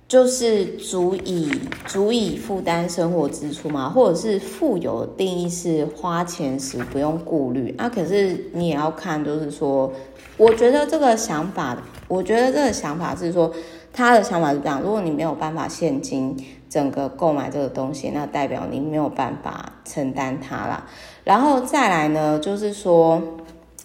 [0.08, 1.50] 就是足以
[1.84, 7.86] 足以负担生活支出嘛，或者是富有定义是花钱时不用顾虑啊。
[7.86, 9.92] 可是你也要看，就是说，
[10.38, 11.76] 我觉得这个想法，
[12.08, 13.52] 我觉得这个想法是说，
[13.92, 16.34] 他的想法是这样：如果你没有办法现金
[16.74, 20.84] 整个购买这个东西，那代表你没有办法承担它啦。
[21.22, 23.22] 然后再来呢，就是说。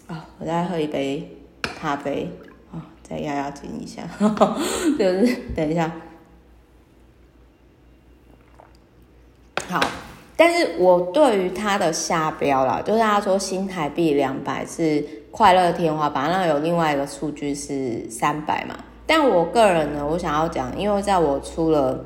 [0.08, 2.28] 啊、我再喝一杯咖啡
[2.74, 4.58] 啊、再压压惊一下，呵 呵
[4.98, 5.92] 就是等一下。
[9.68, 9.80] 好，
[10.36, 18.76] 但是我对于他的下标啦，就是他说新台币两百是快乐天花板，那有另外一个数据是三百嘛。
[19.06, 22.04] 但我个人呢，我想要讲，因为在我出了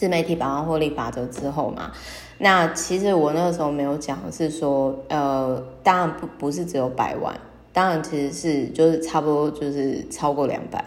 [0.00, 1.92] 自媒体百万获利法则之后嘛。
[2.38, 7.38] 那其实我那个时候没有讲是说，呃，当然不不是只有百万，
[7.70, 10.82] 当然其实是就是差不多就是超过两百。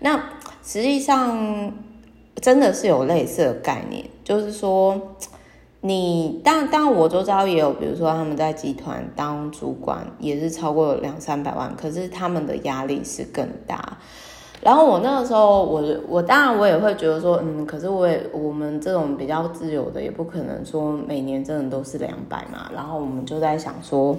[0.00, 0.22] 那
[0.62, 1.72] 实际上
[2.42, 5.16] 真的是有类似的概念，就是说
[5.80, 13.96] 你当然当然我周遭也有，比如说他们在集团当主管也是超过两三百万，可是他们的压力是更大。
[14.62, 22.70] 然后我那个时候，我我当然我也会觉得说，嗯，可是我也我们这种比较自由的，也不可能说每年真的都是两百嘛。
[22.74, 24.14] 然后我们就在想说，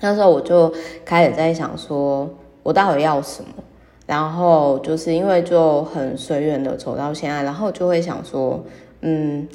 [0.00, 0.72] 那时候我就
[1.04, 2.28] 开始在想说，
[2.62, 3.50] 我到底要什么？
[4.06, 8.64] 然后就是因为就很随缘的走到现在，然后就会想说，
[9.02, 9.46] 嗯，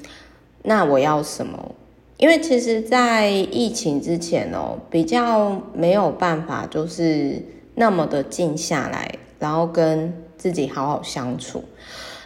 [0.62, 1.72] 那我要什么？
[2.18, 7.42] 因为其实，在疫情之前哦，比较没有办法，就是
[7.74, 9.10] 那么的静下来。
[9.44, 11.62] 然后跟自己好好相处，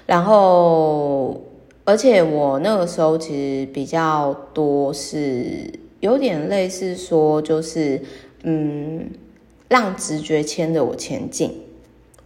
[0.05, 1.41] 然后
[1.83, 7.99] 而且我那个时候其实比较多是有点类似说，就是
[8.43, 9.09] 嗯，
[9.67, 11.59] 让直觉牵着我前进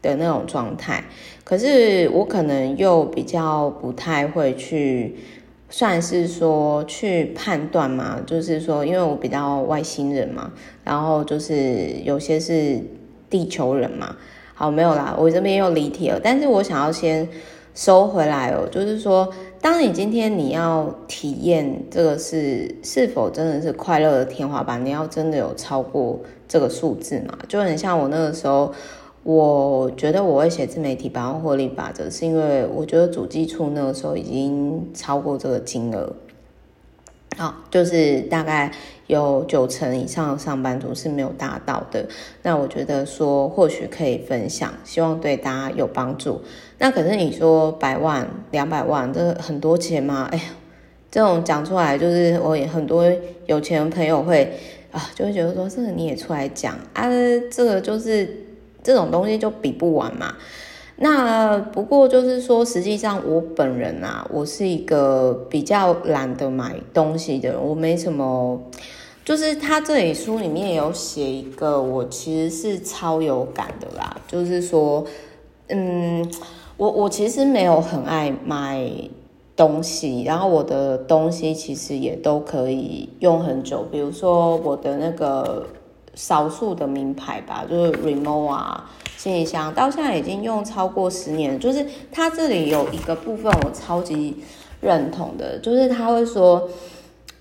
[0.01, 1.05] 的那种状态。
[1.45, 5.15] 可是我可能又比较不太会去，
[5.69, 10.51] 算是说去判断嘛，就是说，因为我比较外星人嘛，
[10.83, 12.81] 然后就是有些是
[13.29, 14.17] 地球人嘛。
[14.61, 16.19] 好，没有啦，我这边又离题了。
[16.23, 17.27] 但是我想要先
[17.73, 19.27] 收回来哦，就是说，
[19.59, 27.35] 当你今天你要体验这个是是否真的是快乐的天花板，你要真的有超过这个数字嘛？
[27.47, 28.71] 就很像我那个时候，
[29.23, 36.13] 我觉得我会写自媒体百万获利法则，是因为我觉得主计处那个时候已经超过这个金额。
[37.35, 38.71] 好，就是大概
[39.11, 42.07] 有九成以上的上班族是没有达到的。
[42.43, 46.41] 那我觉得说或许可以分享，希望对大家有帮助。
[46.77, 50.29] 那可是你说百万、两百万，这很多钱吗？
[50.31, 50.43] 哎呀，
[51.11, 53.03] 这种讲出来就是我也很多
[53.47, 54.57] 有钱朋友会
[54.91, 57.09] 啊，就会觉得说这个你也出来讲啊，
[57.51, 58.45] 这个就是
[58.81, 60.33] 这种东西就比不完嘛。
[60.95, 68.61] 那不过就是说，实际上我本人啊，我是一个比较懒得买东西的人，我没什么。
[69.23, 74.15] 就是他这里书里面有写一个，我其实是超有感的啦。
[74.27, 75.05] 就是说，
[75.69, 76.29] 嗯，
[76.77, 78.89] 我我其实没有很爱买
[79.55, 85.65] 东西，然后我的东西其实也都可以用很久，比如说我的那个。
[86.13, 91.57] 少数的名牌吧，就是 Remo 啊，行李箱到现在已经用超过十年。
[91.57, 94.35] 就是他这里有一个部分我超级
[94.81, 96.67] 认同的，就是他会说，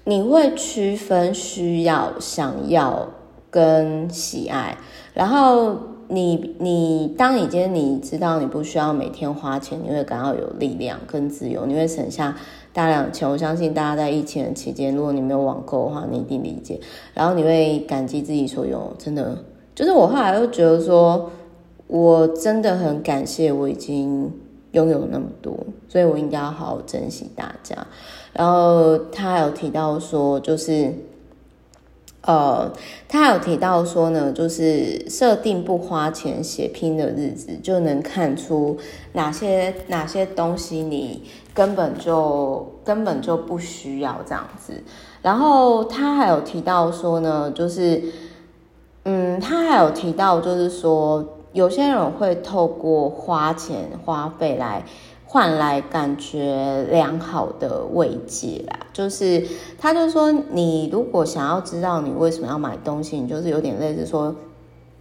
[0.05, 3.09] 你会区分需要、想要
[3.51, 4.77] 跟喜爱，
[5.15, 5.77] 然后
[6.09, 12.37] 你你当你今天你知道你不需要每天花钱，你会感到有力量跟自由，你会省下。
[12.73, 16.79] 大量的钱，我相信大家在疫情的期间，如果你没有网购的话，你一定理解。
[17.13, 19.37] 然后你会感激自己所有，真的
[19.75, 21.33] 就是我后来又觉得说，
[21.89, 24.33] 我真的很感谢我已经
[24.73, 25.57] 拥有那么多，
[25.89, 27.87] 所以我应该要好好珍惜大家。
[28.33, 30.93] 然后他还有提到说，就是。
[32.23, 32.71] 呃，
[33.09, 38.77] 他有提到说呢，就是设定不花钱血拼的日子，就能看出
[39.15, 41.23] 哪些哪些东西你
[41.55, 44.75] 根本就根本就不需要这样子。
[45.23, 48.03] 然后他还有提到说呢，就是，
[49.05, 54.85] 嗯，他还有提到就是说，有些人会透过花钱花费来。
[55.33, 59.47] 换来感觉良好的慰藉啦，就是
[59.79, 64.35] 他就说，你如果想要知道你为什么要买东西，你就是有点类似说，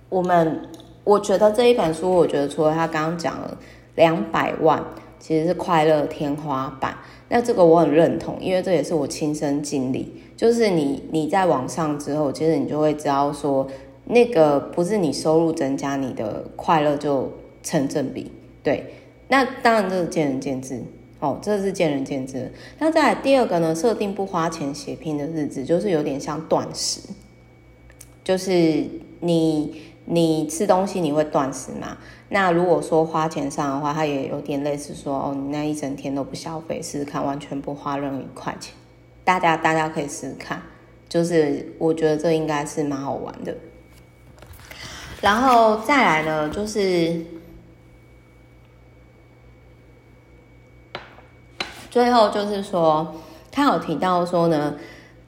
[0.07, 0.69] 我们
[1.03, 3.57] 我觉得这一本书，我觉得除了他刚刚讲了
[3.95, 4.83] 两百万
[5.17, 6.95] 其实是快乐天花板，
[7.29, 13.65] 那这个我很认同，因为这也是我亲身经历，就是你你在网上之后，其实你就会知道说，
[14.09, 17.31] 那个不是你收入增加，你的快乐就
[17.61, 18.31] 成正比，
[18.63, 18.83] 对。
[19.27, 20.81] 那当然，这是见仁见智
[21.19, 22.51] 哦，这是见仁见智。
[22.79, 23.75] 那再来第二个呢？
[23.75, 27.01] 设定不花钱血拼的日子，就是有点像断食，
[28.23, 28.83] 就是
[29.19, 31.99] 你你吃东西你会断食嘛？
[32.29, 38.73] 那如果说花钱上的话，它也有点类似说哦，你那一整天都不消费，试试看，完全不花任何一块钱。
[39.23, 40.59] 大家大家可以试试看，
[41.07, 43.55] 就是我觉得这应该是蛮好玩的。
[45.21, 47.19] 然后再来呢，就是。
[51.91, 53.15] 最后就是说，
[53.51, 54.75] 他有提到说呢，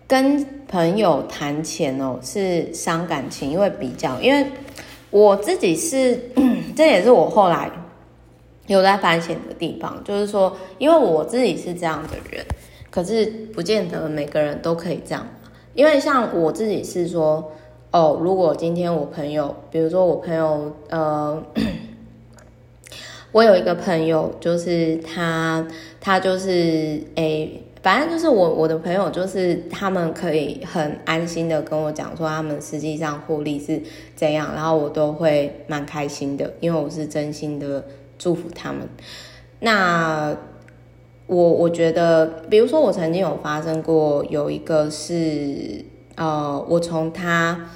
[0.08, 4.46] 跟朋友谈钱哦是伤感情，因为比较，因为
[5.10, 6.30] 我自己是，
[6.78, 7.72] 这也是我后来
[8.68, 12.46] 有在反省的地方，就是说，因为我自己是这样的人，
[12.92, 13.26] 可是
[13.56, 15.28] 不见得每个人都可以这样，
[15.74, 17.52] 因为像我自己是说，
[17.92, 21.44] 哦，如果今天我朋友，比如说我朋友，呃。
[23.34, 25.66] 我有一个朋友，就是他，
[26.02, 33.82] 他就是诶、反正就是我我的朋友，就是他们可以很安心的跟我讲说，他们实际上获利是
[34.18, 37.86] 怎样，然后我都会蛮开心的，因为我是真心的
[38.20, 38.82] 祝福他们。
[39.62, 40.36] 那
[41.28, 45.86] 我我觉得，比如说我曾经有发生过，有一个是
[46.16, 47.70] 呃，我从他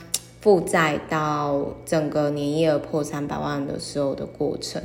[0.46, 4.80] 负债到整个年业额破三百万的时候的过程。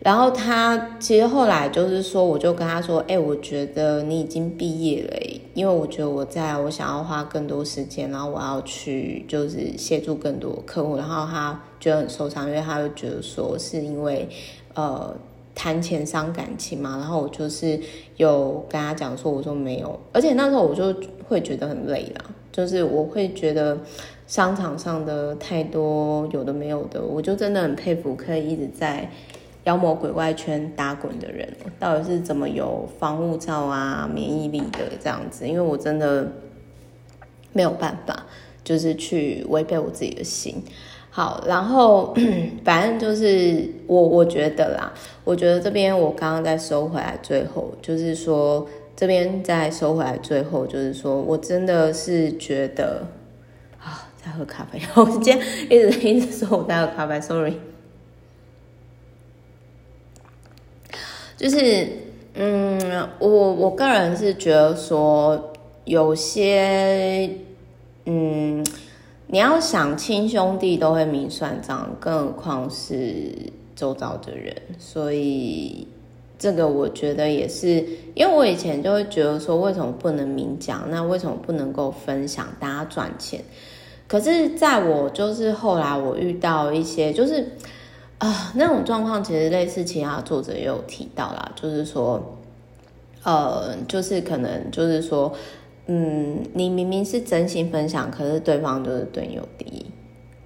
[0.00, 14.28] 然后他其实后来就是说，我就跟他说：“哎，我觉得你已经毕业了，因为我觉得我在我想要花更多时间，然后我要去就是协助更多客户。”然后他觉得很受伤，因为他就觉得说是因为
[14.74, 15.16] 呃
[15.54, 16.96] 谈钱伤感情嘛。
[16.98, 17.78] 然后我就是
[18.16, 20.92] 有跟他讲说：“我说没有，而且那时候我就
[21.28, 23.78] 会觉得很累啦，就是我会觉得
[24.26, 29.08] 商场上的太多有的没有的，我就真的很佩服可以一直在。”
[29.66, 35.44] 妖魔鬼怪圈打滚的人，到底是怎么有防护罩啊、免疫力的这样子？
[35.48, 36.30] 因为我真的
[37.52, 38.26] 没有办法，
[38.62, 40.62] 就是去违背我自己的心。
[41.10, 42.14] 好，然后
[42.64, 44.92] 反正就是我我觉得啦，
[45.24, 48.64] 我觉得这边我刚刚再收回来，最后就是说
[48.94, 53.04] 这边再收回来，最后就是说我真的是觉得，
[54.26, 57.54] 在喝咖啡，我今天一直一直说我在喝咖啡，sorry。
[61.36, 61.88] 就是，
[62.34, 65.52] 嗯，我我个人是觉得说，
[65.84, 67.30] 有些，
[68.06, 68.66] 嗯，
[69.28, 73.32] 你要想亲兄弟都会明算账，更何况是
[73.76, 75.86] 周遭的人，所以
[76.36, 80.90] 这个我觉得也是，因为我以前就会觉得说，为什么不能明讲？
[80.90, 83.40] 那为什么不能够分享，大家赚钱？
[84.08, 87.52] 可是，在我就是后来我遇到一些，就是。
[88.18, 92.18] 啊、那种状况其实类似其他作者也有提到啦，就是说，
[93.22, 95.30] 呃，就是可能就是说，
[95.84, 99.86] 嗯，你明明是真心分享，可是对方就是对你有敌意，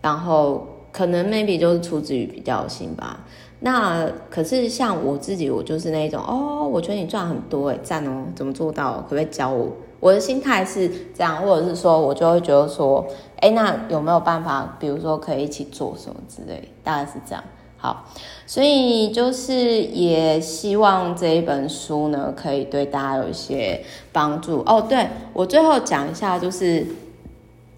[0.02, 3.24] 然后可能 maybe 就是出自于比较心吧。
[3.60, 8.94] 那可是像我自己，我就是那种，哦，我觉得你赚很多，诶，赞哦，怎么做到？
[9.02, 9.72] 可不可以教我？
[10.00, 13.06] 我的心态是这样，或者是说我就会觉得说，
[13.40, 17.44] 诶，那有没有办法，比如说可以一起做什么之类，大概是这样。
[17.76, 18.04] 好，
[18.46, 23.82] 所以就是也希望这一本书呢，可以对大家有一些
[24.12, 24.84] 帮助哦。
[24.86, 26.86] 对，我最后讲一下，就是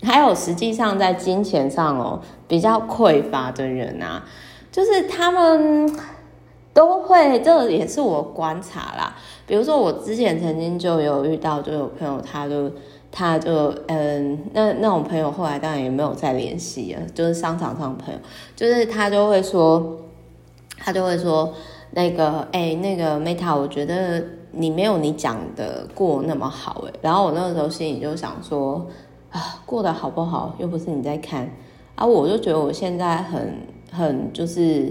[0.03, 4.25] 还有实际上在金钱上哦比较匮乏的人啊，
[4.73, 5.89] 就是他们
[6.75, 9.15] 都会，这个也是我观察啦。
[9.47, 12.71] 比如说我之前曾经就有遇到，就有朋友他就
[13.11, 18.21] 他就嗯，那那种朋友后来当然也没有再联系了，就是商场上的朋友，
[18.57, 19.99] 就是他就会说，
[20.79, 21.53] 他就会说
[21.91, 28.87] 那个哎、那个 Meta，我觉得你没有你讲的过那么好哎，然后我那个时候心里就想说
[29.31, 31.51] 啊，过得好不好又不是你在看。
[31.95, 33.55] 啊，我就觉得我现在很
[33.91, 34.91] 很就是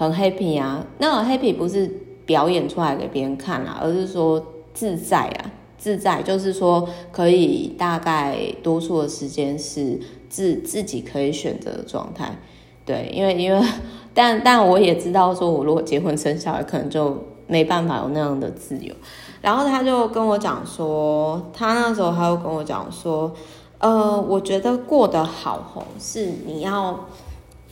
[0.00, 1.88] 很 happy 啊，那种 happy 不是
[2.24, 4.42] 表演出来给别人看啦，而是说
[4.72, 5.52] 自在啊。
[5.76, 9.98] 自在就是说，可以大概多数的时间是
[10.28, 12.36] 自自己可以选择的状态，
[12.84, 13.66] 对，因为因为，
[14.12, 18.94] 但但我也知道，说我如果结婚生小孩，可能就没办法有那样的自由。
[19.40, 23.32] 然后他就跟我讲说，他那时候他就跟我讲说，
[23.78, 27.06] 呃，我觉得过得好吼，是你要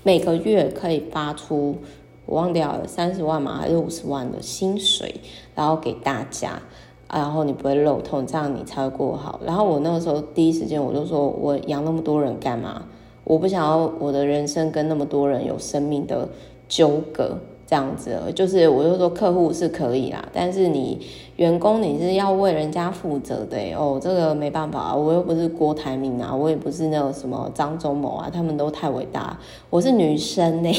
[0.03, 1.77] 每个月可以发出，
[2.29, 5.23] 我忘掉了三十万嘛，还是五十万的薪水，
[5.55, 6.61] 然后给大家。
[7.11, 9.41] 然后你不会漏痛，这样你才会过好。
[9.43, 12.83] 然后我那个时候第一时间我就说，我养那么多人干嘛？
[13.25, 16.29] 我不想要我的人生跟那么多人有生命的
[16.69, 18.21] 纠葛，这样子。
[18.35, 21.01] 就是我就说客户是可以啦，但是你
[21.37, 29.39] 员工你是要为人家负责的哦，这个没办法啊，我又不是郭台铭啊，我也不是那种什么张忠谋啊，他们都太伟大，
[29.71, 30.71] 我是女生呢。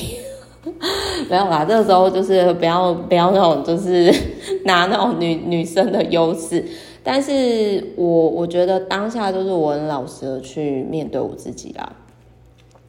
[1.29, 4.13] 没有啦，这个时候就是不要不要那种，就是
[4.65, 6.63] 拿那种女女生的优势。
[7.03, 11.93] 但是我我觉得当下就是我很老实的去面对我自己啦。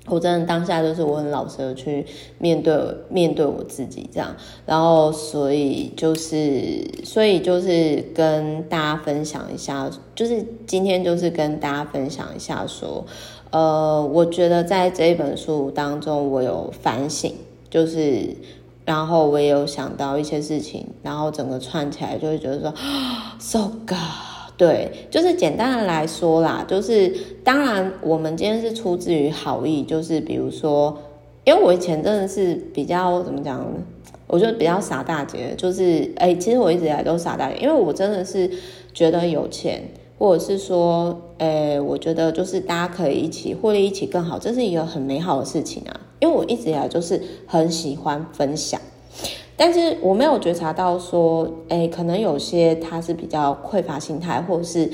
[0.06, 2.04] 我真的当下就是我很老实的去
[2.38, 2.76] 面对
[3.08, 4.34] 面对我自己这样。
[4.66, 13.06] 然后所以就是所以就是跟大家分享一下，就是今天就是跟大家分享一下说，
[13.50, 17.32] 呃，我觉得在这一本书当中，我有反省。
[17.70, 18.36] 就是，
[18.84, 22.74] 然后我也有想到一些事情，然后整个串起来就会觉得说，
[23.38, 23.98] so good，
[24.56, 27.14] 对，就是简单的来说啦，就是
[27.44, 30.98] 当然我们今天是出自于好意，就是比如说，
[31.44, 33.64] 因为我以前真的是比较怎么讲，
[34.26, 38.50] 我就比较傻大姐，就是哎，其实我一直以来都傻大姐，因为我真的是
[38.92, 39.82] 觉得有钱。
[40.18, 45.99] 或者是说，诶、欸，我觉得就是大家可以一起获利，一起更好，这是一个很美好的事情啊。
[46.20, 48.80] 因为我一直以来就是很喜欢分享，
[49.56, 54.90] 但是我没有觉察到说，诶、欸，可能有些他是比较匮乏心态，或者是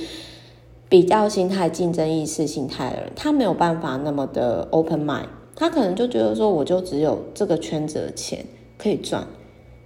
[0.88, 8.46] 比较心态、竞争意识心态的人，他没有办法那么的 open mind，他可能就觉得说，我就只有这个圈子的钱
[8.78, 9.26] 可以赚，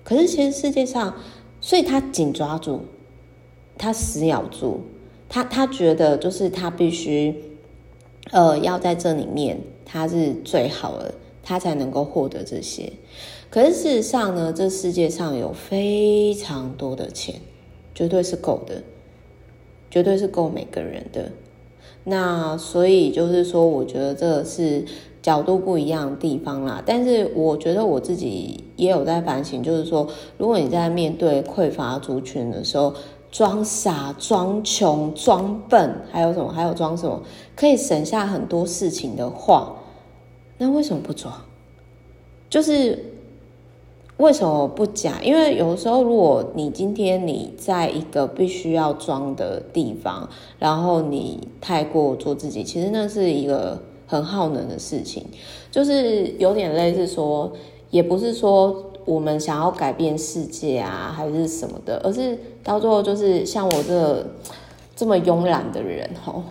[0.05, 1.15] 可是其实世界上，
[1.61, 2.81] 所以他紧抓住，
[3.77, 4.81] 他死咬住。
[5.33, 7.33] 他他觉得就是他必须，
[8.33, 11.15] 呃，要在这里面他是最好的，
[11.51, 12.93] 他才能够获得这些。
[13.51, 17.35] 可是事实上呢，这世界上有非常多的钱，
[17.93, 18.85] 绝对是够的，
[19.91, 21.33] 绝对是够每个人的。
[22.05, 24.85] 那所以就是说，我觉得这是
[25.21, 26.81] 角度不一样的地方啦。
[26.87, 30.07] 但是我觉得我自己也有在反省，就是说，
[30.39, 32.95] 如果你在面对匮乏族群的时候，
[33.33, 36.53] 装傻、装穷、装笨，还有什么？
[36.53, 37.21] 还有装什么？
[37.57, 39.77] 可以省下很多事情的话，
[40.61, 41.35] 那为什么不装？
[42.51, 43.07] 就是
[44.19, 45.15] 为什么不假？
[45.23, 55.27] 因为有时候，如果你今天你在一个必须要装的地方，然后你太过做自己，其实那是一个很耗能的事情。
[55.71, 57.51] 就是有点类似说，
[57.91, 58.85] 也不是说。
[59.07, 61.99] 我们想要改变世界啊，还是什么的？
[62.05, 64.25] 而是到最后，就是像我这
[64.95, 66.45] 这么慵懒的人，哦，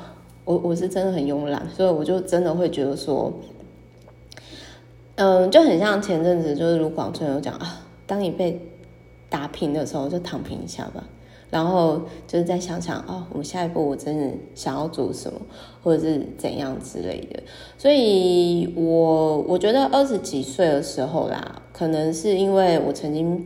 [0.43, 3.31] 我我是真的很慵懒，所以我就真的会觉得说，
[5.21, 8.57] 嗯，就很像前阵子就是卢广仲有讲啊，当你被
[9.27, 11.03] 打平的时候，就躺平一下吧。
[11.49, 15.41] 然后就是再想想哦，我下一步我真的想要做什么，
[15.83, 17.43] 或者是怎样之类的。
[17.77, 23.45] 所以我我觉得二十几岁的时候啦，可能是因为我曾经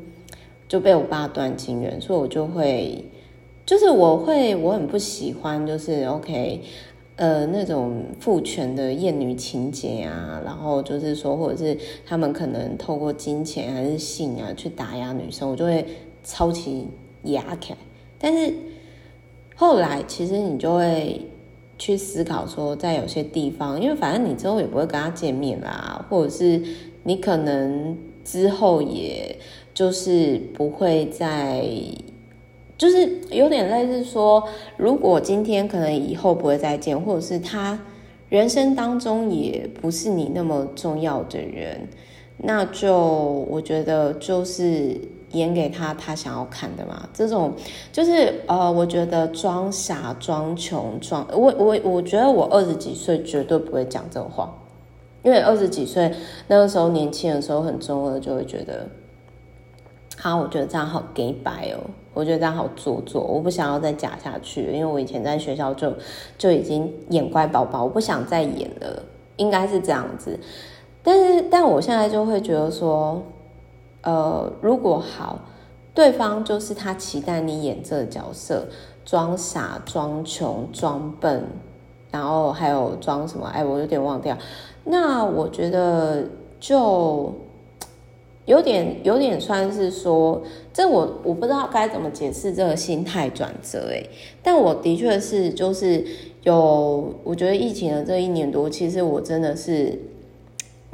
[0.68, 3.04] 就被我爸断亲缘，所以我就会，
[3.66, 6.62] 就是我会我很不喜欢，就是 OK，
[7.16, 15.86] 呃，那种父权的厌女情节啊，然后就是说，或者是他们可能透过金钱还是性啊去打压女生，我就会
[16.24, 16.88] 超级
[17.26, 17.78] 压起来。
[18.18, 18.54] 但是
[19.56, 21.22] 后来，其实你就会
[21.78, 26.60] 去思考说，在有些地方，因为反正你之后也不会跟他见面啦，或者是
[27.04, 29.38] 你可能之后也
[29.74, 31.64] 就是不会再，
[32.84, 34.44] 就是有点类似说，
[34.76, 37.80] 如果今天可能以后不会再见，或者是他
[38.28, 41.88] 人生当中也不是你那么重要的人，
[42.38, 45.00] 那就我觉得就是。
[45.34, 47.10] 演给他他想要看的嘛。
[47.12, 47.52] 这种
[47.92, 54.56] 就是呃，我觉得装傻、装穷、装我我我觉得我二十几岁绝对不会讲这种话，
[55.24, 56.14] 因为二十几岁
[56.48, 58.88] 那个时候年轻的时候很中二，就会觉得，
[60.20, 61.82] 好，我觉得这样好假掰哦，
[62.14, 65.94] 我觉得这样好做作，我不想要再假下去，因为我以前在学校就
[66.38, 69.04] 就已经演乖宝宝，我不想再演了，
[69.38, 70.40] 应该是这样子。
[71.02, 73.22] 但是，但我现在就会觉得说，
[74.04, 75.40] 呃，如果好，
[75.94, 78.66] 对方就是他期待你演这个角色，
[79.04, 81.46] 装傻、装穷、装笨，
[82.12, 83.48] 然后还有装什么？
[83.48, 84.38] 哎，我有点忘掉。
[84.86, 86.24] 那我觉得
[86.60, 87.34] 就
[88.46, 90.42] 有点有点算是说，
[90.74, 93.90] 这我我不知道该怎么解释这个心态转折。
[93.92, 94.04] 哎，
[94.42, 96.06] 但我的确是就是
[96.44, 100.00] 有，我觉得疫情的这一年多，其实我真的是。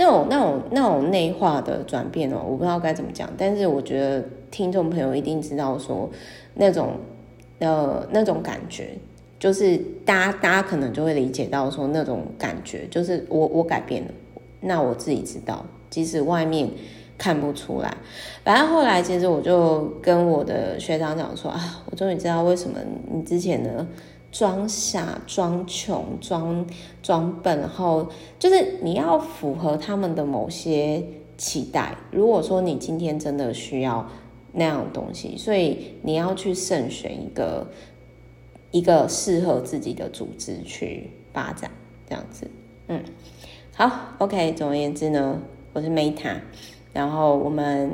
[0.01, 6.09] 那种、那种、那种内化的转变哦，我不知道该怎么讲，但是我觉得听众朋友一定知道说，
[6.53, 6.91] 那种
[7.59, 8.97] 呃那种感觉，
[9.37, 9.75] 就是
[10.05, 14.11] 大家大家可能就会理解到说那种感觉，就是我我改变了，
[14.61, 16.69] 那我自己知道，即使外面
[17.19, 17.95] 看不出来。
[18.43, 22.79] 反正后来其实我就跟我的学长讲说啊，我终于知道为什么
[23.11, 23.87] 你之前呢。
[24.31, 26.63] 装傻、装穷、装
[27.01, 28.07] 装笨，然后
[28.37, 31.03] 就是你要符合他们的某些
[31.35, 31.97] 期待。
[32.11, 34.07] 如果说你今天真的需要
[34.51, 37.67] 那样东西，所以你要去慎选一个
[38.69, 41.71] 一个适合自己的组织去发展，
[42.07, 42.47] 这样子。
[42.87, 43.03] 嗯，
[43.73, 44.53] 好，OK。
[44.53, 45.41] 总而言之呢，
[45.73, 46.35] 我是 Meta，
[46.99, 47.89] 然后我们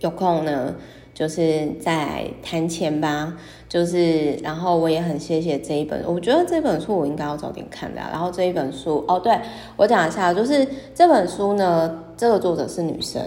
[0.00, 0.74] 有空呢。
[1.16, 3.32] 就是在谈钱吧，
[3.70, 7.98] 就是，然后我也很谢谢这一本，我觉得这本书我应该要早点看的。
[8.12, 9.40] 然后这一本书，哦，对，
[9.78, 13.18] 我讲一下，就是这本书呢，这个作者是女生，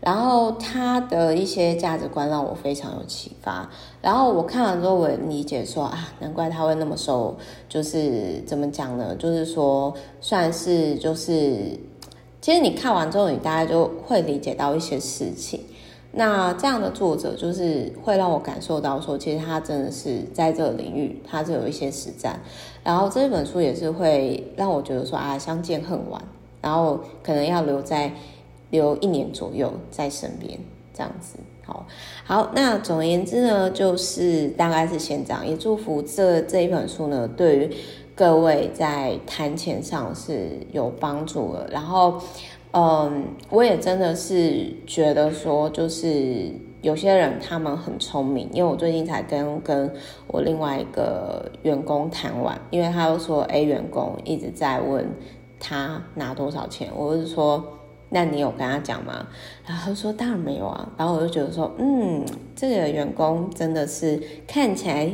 [0.00, 3.68] 然后她的一些价值观让我非常有启发。
[4.00, 7.36] 然后我看完之后，我理解说啊，难怪她会那么瘦，
[7.68, 9.14] 就是怎么讲呢？
[9.16, 9.92] 就是说，
[10.22, 11.78] 算是就是，
[12.46, 15.58] 其实你看完之后，你大概就会理解到一些事情。
[16.12, 22.38] 那这样的作者就是会让我感受到说，其实他真的是在这个领域，他是有一些实战。
[22.84, 26.22] 然后这本书也是会让我觉得说啊，相见恨晚，
[26.62, 28.12] 然后可能要留在
[28.70, 30.56] 留一年左右在身边
[30.94, 31.40] 这样子。
[31.64, 31.84] 好，
[32.24, 37.70] 好，那总而言之呢，就是大概是先这样，也祝福这这一本书呢，对于
[38.16, 41.68] 各位在谈钱上是有帮助的。
[41.70, 42.20] 然后。
[42.72, 46.52] 嗯，我也真的是觉得说，就是
[46.82, 49.90] 有些人他们很聪明，因为我最近才跟跟
[50.26, 55.08] 我另外一个员工谈完，因为他又说 A 员工一直在问
[55.58, 57.64] 他拿多少钱，我就说，
[58.10, 59.26] 那你有跟他讲吗？
[59.64, 65.10] 然后说当然没有啊，然后我就觉得说，嗯，这个员工真的是看起来。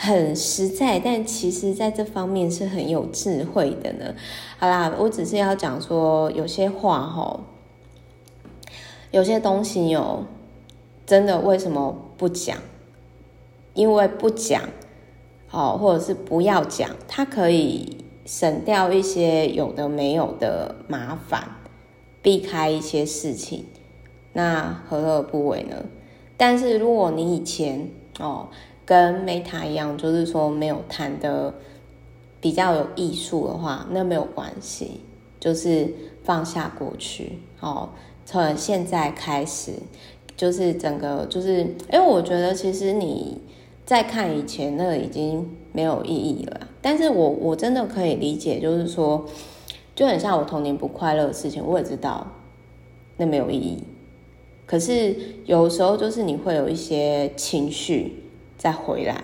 [0.00, 4.14] 很实在，但其实在这方面是很有智慧的呢。
[4.56, 7.40] 好啦，我只是要讲说，有些话齁，
[9.10, 10.24] 有些东西哦，
[11.04, 12.58] 真的为什么不讲？
[13.74, 14.62] 因为不讲，
[15.48, 21.56] 好，或者是不要讲，它可以省掉一些有的没有的麻烦，
[22.22, 23.64] 避开一些事情，
[24.32, 25.86] 那何乐而不为呢？
[26.36, 27.90] 但是如果你以前
[28.20, 28.46] 哦。
[28.88, 31.52] 跟 Meta 一样，就是说没有谈的
[32.40, 35.02] 比较有艺术的话，那没有关系，
[35.38, 35.92] 就是
[36.24, 37.90] 放下过去哦。
[38.24, 39.72] 从现在开始，
[40.38, 43.38] 就是整个就是，因为我觉得其实你
[43.84, 46.58] 在看以前那已经没有意义了。
[46.80, 49.22] 但是我我真的可以理解，就是说，
[49.94, 52.26] 就很像我童年不快乐的事情，我也知道
[53.18, 53.84] 那没有意义。
[54.64, 55.14] 可是
[55.44, 58.24] 有时候就是你会有一些情绪。
[58.58, 59.22] 再回来，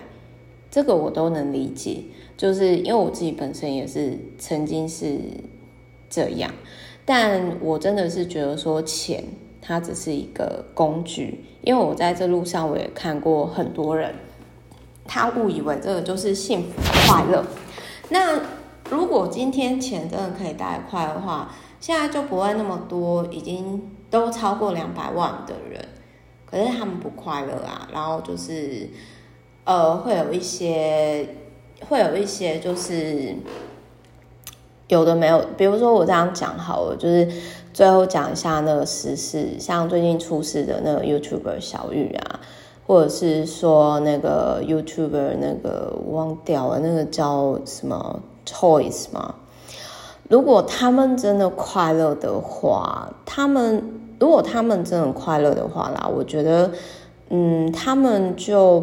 [0.71, 2.01] 这个我都能理解，
[2.37, 5.19] 就是因为我自己本身也是曾经是
[6.09, 6.49] 这样，
[7.03, 9.21] 但我真的是觉得说钱
[9.61, 14.15] 它只是一个工具，因为我在这路上我也看过很多人，
[15.05, 17.45] 他误以为这个就是幸福快乐。
[18.07, 18.39] 那
[18.89, 25.85] 如果今天钱真的可以带来快的话，现在就不会那么多已经都超过两百万的人，
[26.45, 28.89] 可是他们不快乐啊，然后就是。
[29.65, 31.27] 呃，会有一些，
[31.89, 33.35] 会有一些，就是
[34.87, 35.43] 有的没有。
[35.57, 37.27] 比如说我这样讲好了，就是
[37.73, 42.39] 最后讲一下那个时事，像最近出事的那个 YouTuber 小玉啊，
[42.87, 49.35] 或者是说那个 YouTuber 那个忘掉了，那个叫什么 Choice 吗？
[50.29, 54.01] 如果他们真的快乐的话，他们。
[54.17, 56.71] 如果他们真的快乐的话啦，我觉得，
[57.29, 58.81] 嗯，他们就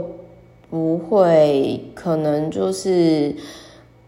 [0.72, 3.36] 不会可能就是，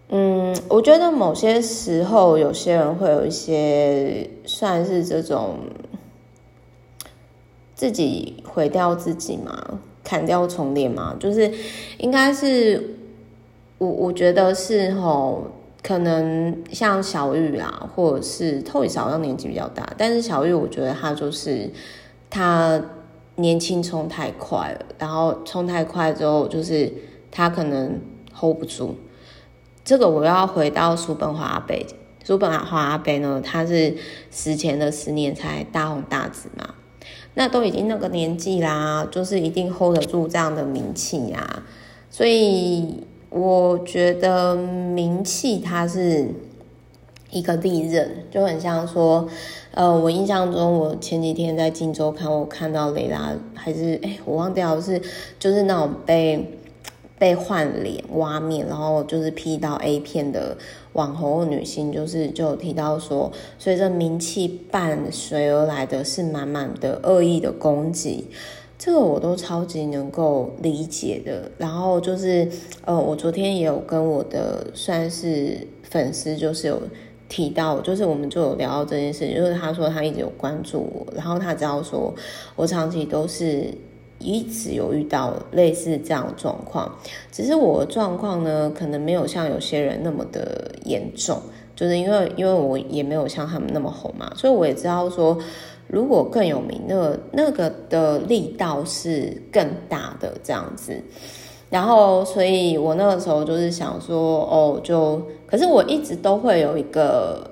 [0.09, 5.59] 嗯，我觉得某些时候有些人会有一些算是这种
[7.75, 11.53] 自己毁掉自己嘛，砍掉重练嘛，就是
[11.99, 12.97] 应该是
[13.77, 15.49] 我我觉得是吼。
[15.87, 21.71] 可能像小玉啦，或者是 Toyz 好像年纪比较大，但是小玉我觉得他就是
[22.31, 22.83] 他
[23.37, 26.93] 年轻冲太快了，然后冲太快之后，就是
[27.30, 28.01] 他可能
[28.32, 28.97] hold 不住。
[29.85, 31.76] 这个我要回到叔本华阿伯，
[32.24, 33.97] 叔本华阿伯呢，他是
[34.30, 36.74] 死前的十年才大红大紫嘛，
[37.35, 41.62] 那都已经那个年纪啦，就是一定 hold 得住这样的名气呀，
[42.11, 43.05] 所以。
[43.37, 46.32] 我觉得名气它是
[47.35, 49.28] 一个利刃，就很像说，
[49.72, 55.03] 呃，我印象中，我前几天在镜周刊，我看到蕾拉还是哎，我忘掉是
[55.39, 56.59] 就是那种被
[57.18, 60.57] 被换脸挖面，然后就是 P 到 A 片的
[60.93, 68.28] 网红女星，就是就提到说，随着名气伴随而来的是满满的恶意的攻击。
[68.76, 72.47] 这个我都超级能够理解的，然后就是，
[72.85, 76.82] 呃，我昨天也有跟我的算是粉丝，就是有
[77.35, 82.14] 提到，就是我们就有聊到这件事，就是他说他一直有关注我，然后他知道说
[82.55, 83.66] 我长期都是
[84.20, 86.97] 一直有遇到类似这样的状况，
[87.32, 91.43] 只是我的状况呢，可能没有像有些人那么的严重，
[91.74, 95.37] 就是因为因为我也没有像他们那么红嘛，所以我也知道说。
[95.87, 100.99] 如果更有名，那个那个的力道是更大的这样子，
[101.71, 107.51] 然后，所以我那个时候就是想说，哦，就，可是我一直都会有一个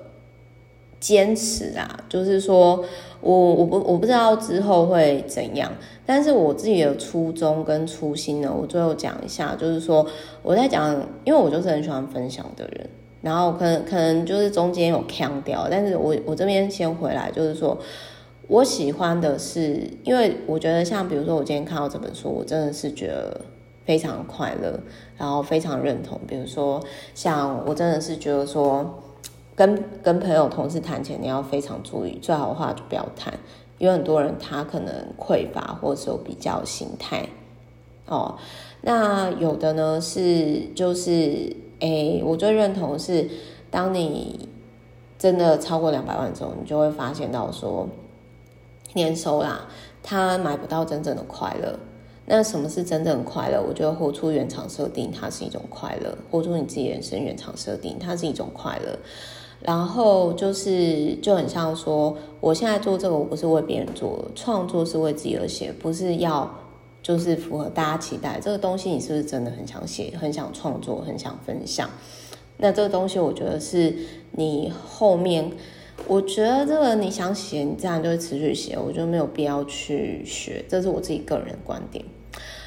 [0.99, 2.83] 坚持啊，就是说
[3.19, 5.69] 我我不我不知道之后会怎样，
[6.05, 10.05] 但是我自己的初衷跟初心呢，我最后讲一下，就是说
[10.41, 10.95] 我在讲，
[11.25, 12.89] 因为我就是很喜欢分享的人，
[13.21, 17.77] 然后可能可能就是中间有呛掉，但是我我这边先回来，就是说。
[18.49, 23.39] 我喜欢的是，因为我觉得像比如说，我今天看到这本书，我真的是觉得
[23.85, 24.79] 非常快乐，
[25.17, 26.19] 然后非常认同。
[26.27, 26.81] 比如说，
[27.13, 29.03] 像我真的是觉得说，
[29.55, 33.33] 跟跟朋友、同事谈钱，你要非常注意，最好的话就不要谈，
[33.77, 37.27] 因为很多人他可能匮乏，或者说比较心态
[38.07, 38.35] 哦。
[38.81, 43.29] 那有的呢是就是，哎，我最认同是，
[43.69, 44.49] 当你
[45.17, 47.87] 真的超过两百万之后，你就会发现到说。
[48.95, 49.67] 年收啦，
[50.03, 51.79] 他买不到真正的快乐。
[52.25, 53.61] 那什么是真正的快乐？
[53.61, 58.97] 我觉得活出原厂设定，它是一种快乐；活出你自己人生原厂设定，它是一种快乐。
[59.61, 66.49] 然后就是就很像说，我现在做这个，我不是为别人做，创作是为自己而写，不是要
[67.01, 68.39] 就是符合大家期待。
[68.41, 71.89] 这个东西你是不是真的很想写、很想创作、很想分享？
[72.57, 73.93] 那这个东西，我觉得是
[74.31, 75.51] 你后面。
[76.07, 82.03] 我觉得这个你想写，你这样就会持续写，我就没有必要去学，这是我自己个人的观点。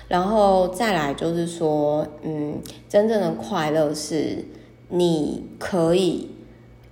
[0.09, 4.45] 然后再来就是说，嗯，真正的快乐是
[4.89, 6.31] 你可以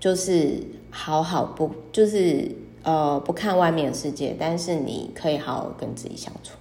[0.01, 0.59] 就是
[0.91, 2.51] 好好不就是
[2.83, 6.57] 呃不看外面的世界，但是你可以好好跟自己相处，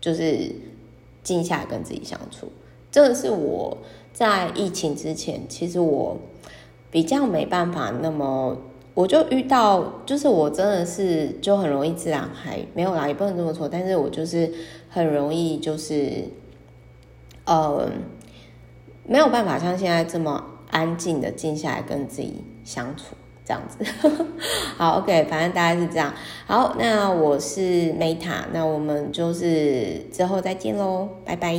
[0.00, 0.50] 就是
[1.22, 2.50] 静下来跟自己相处。
[2.90, 3.78] 这个是我
[4.12, 6.16] 在疫情之前，其实我
[6.90, 8.56] 比较没办法那么。
[8.94, 14.52] 我就遇到，就是我真的是就很容易自然还没有啦，也不能这么说，但是我就是
[14.92, 16.24] 很容易就是，
[17.46, 17.90] 呃，
[19.06, 23.84] 没有办法像现在这么安静的静下来跟自己相处这样子。
[24.76, 26.12] 好，OK，反正大概是这样。
[26.46, 31.56] 好，那我是 Meta，那我们就是之后再见喽，拜拜。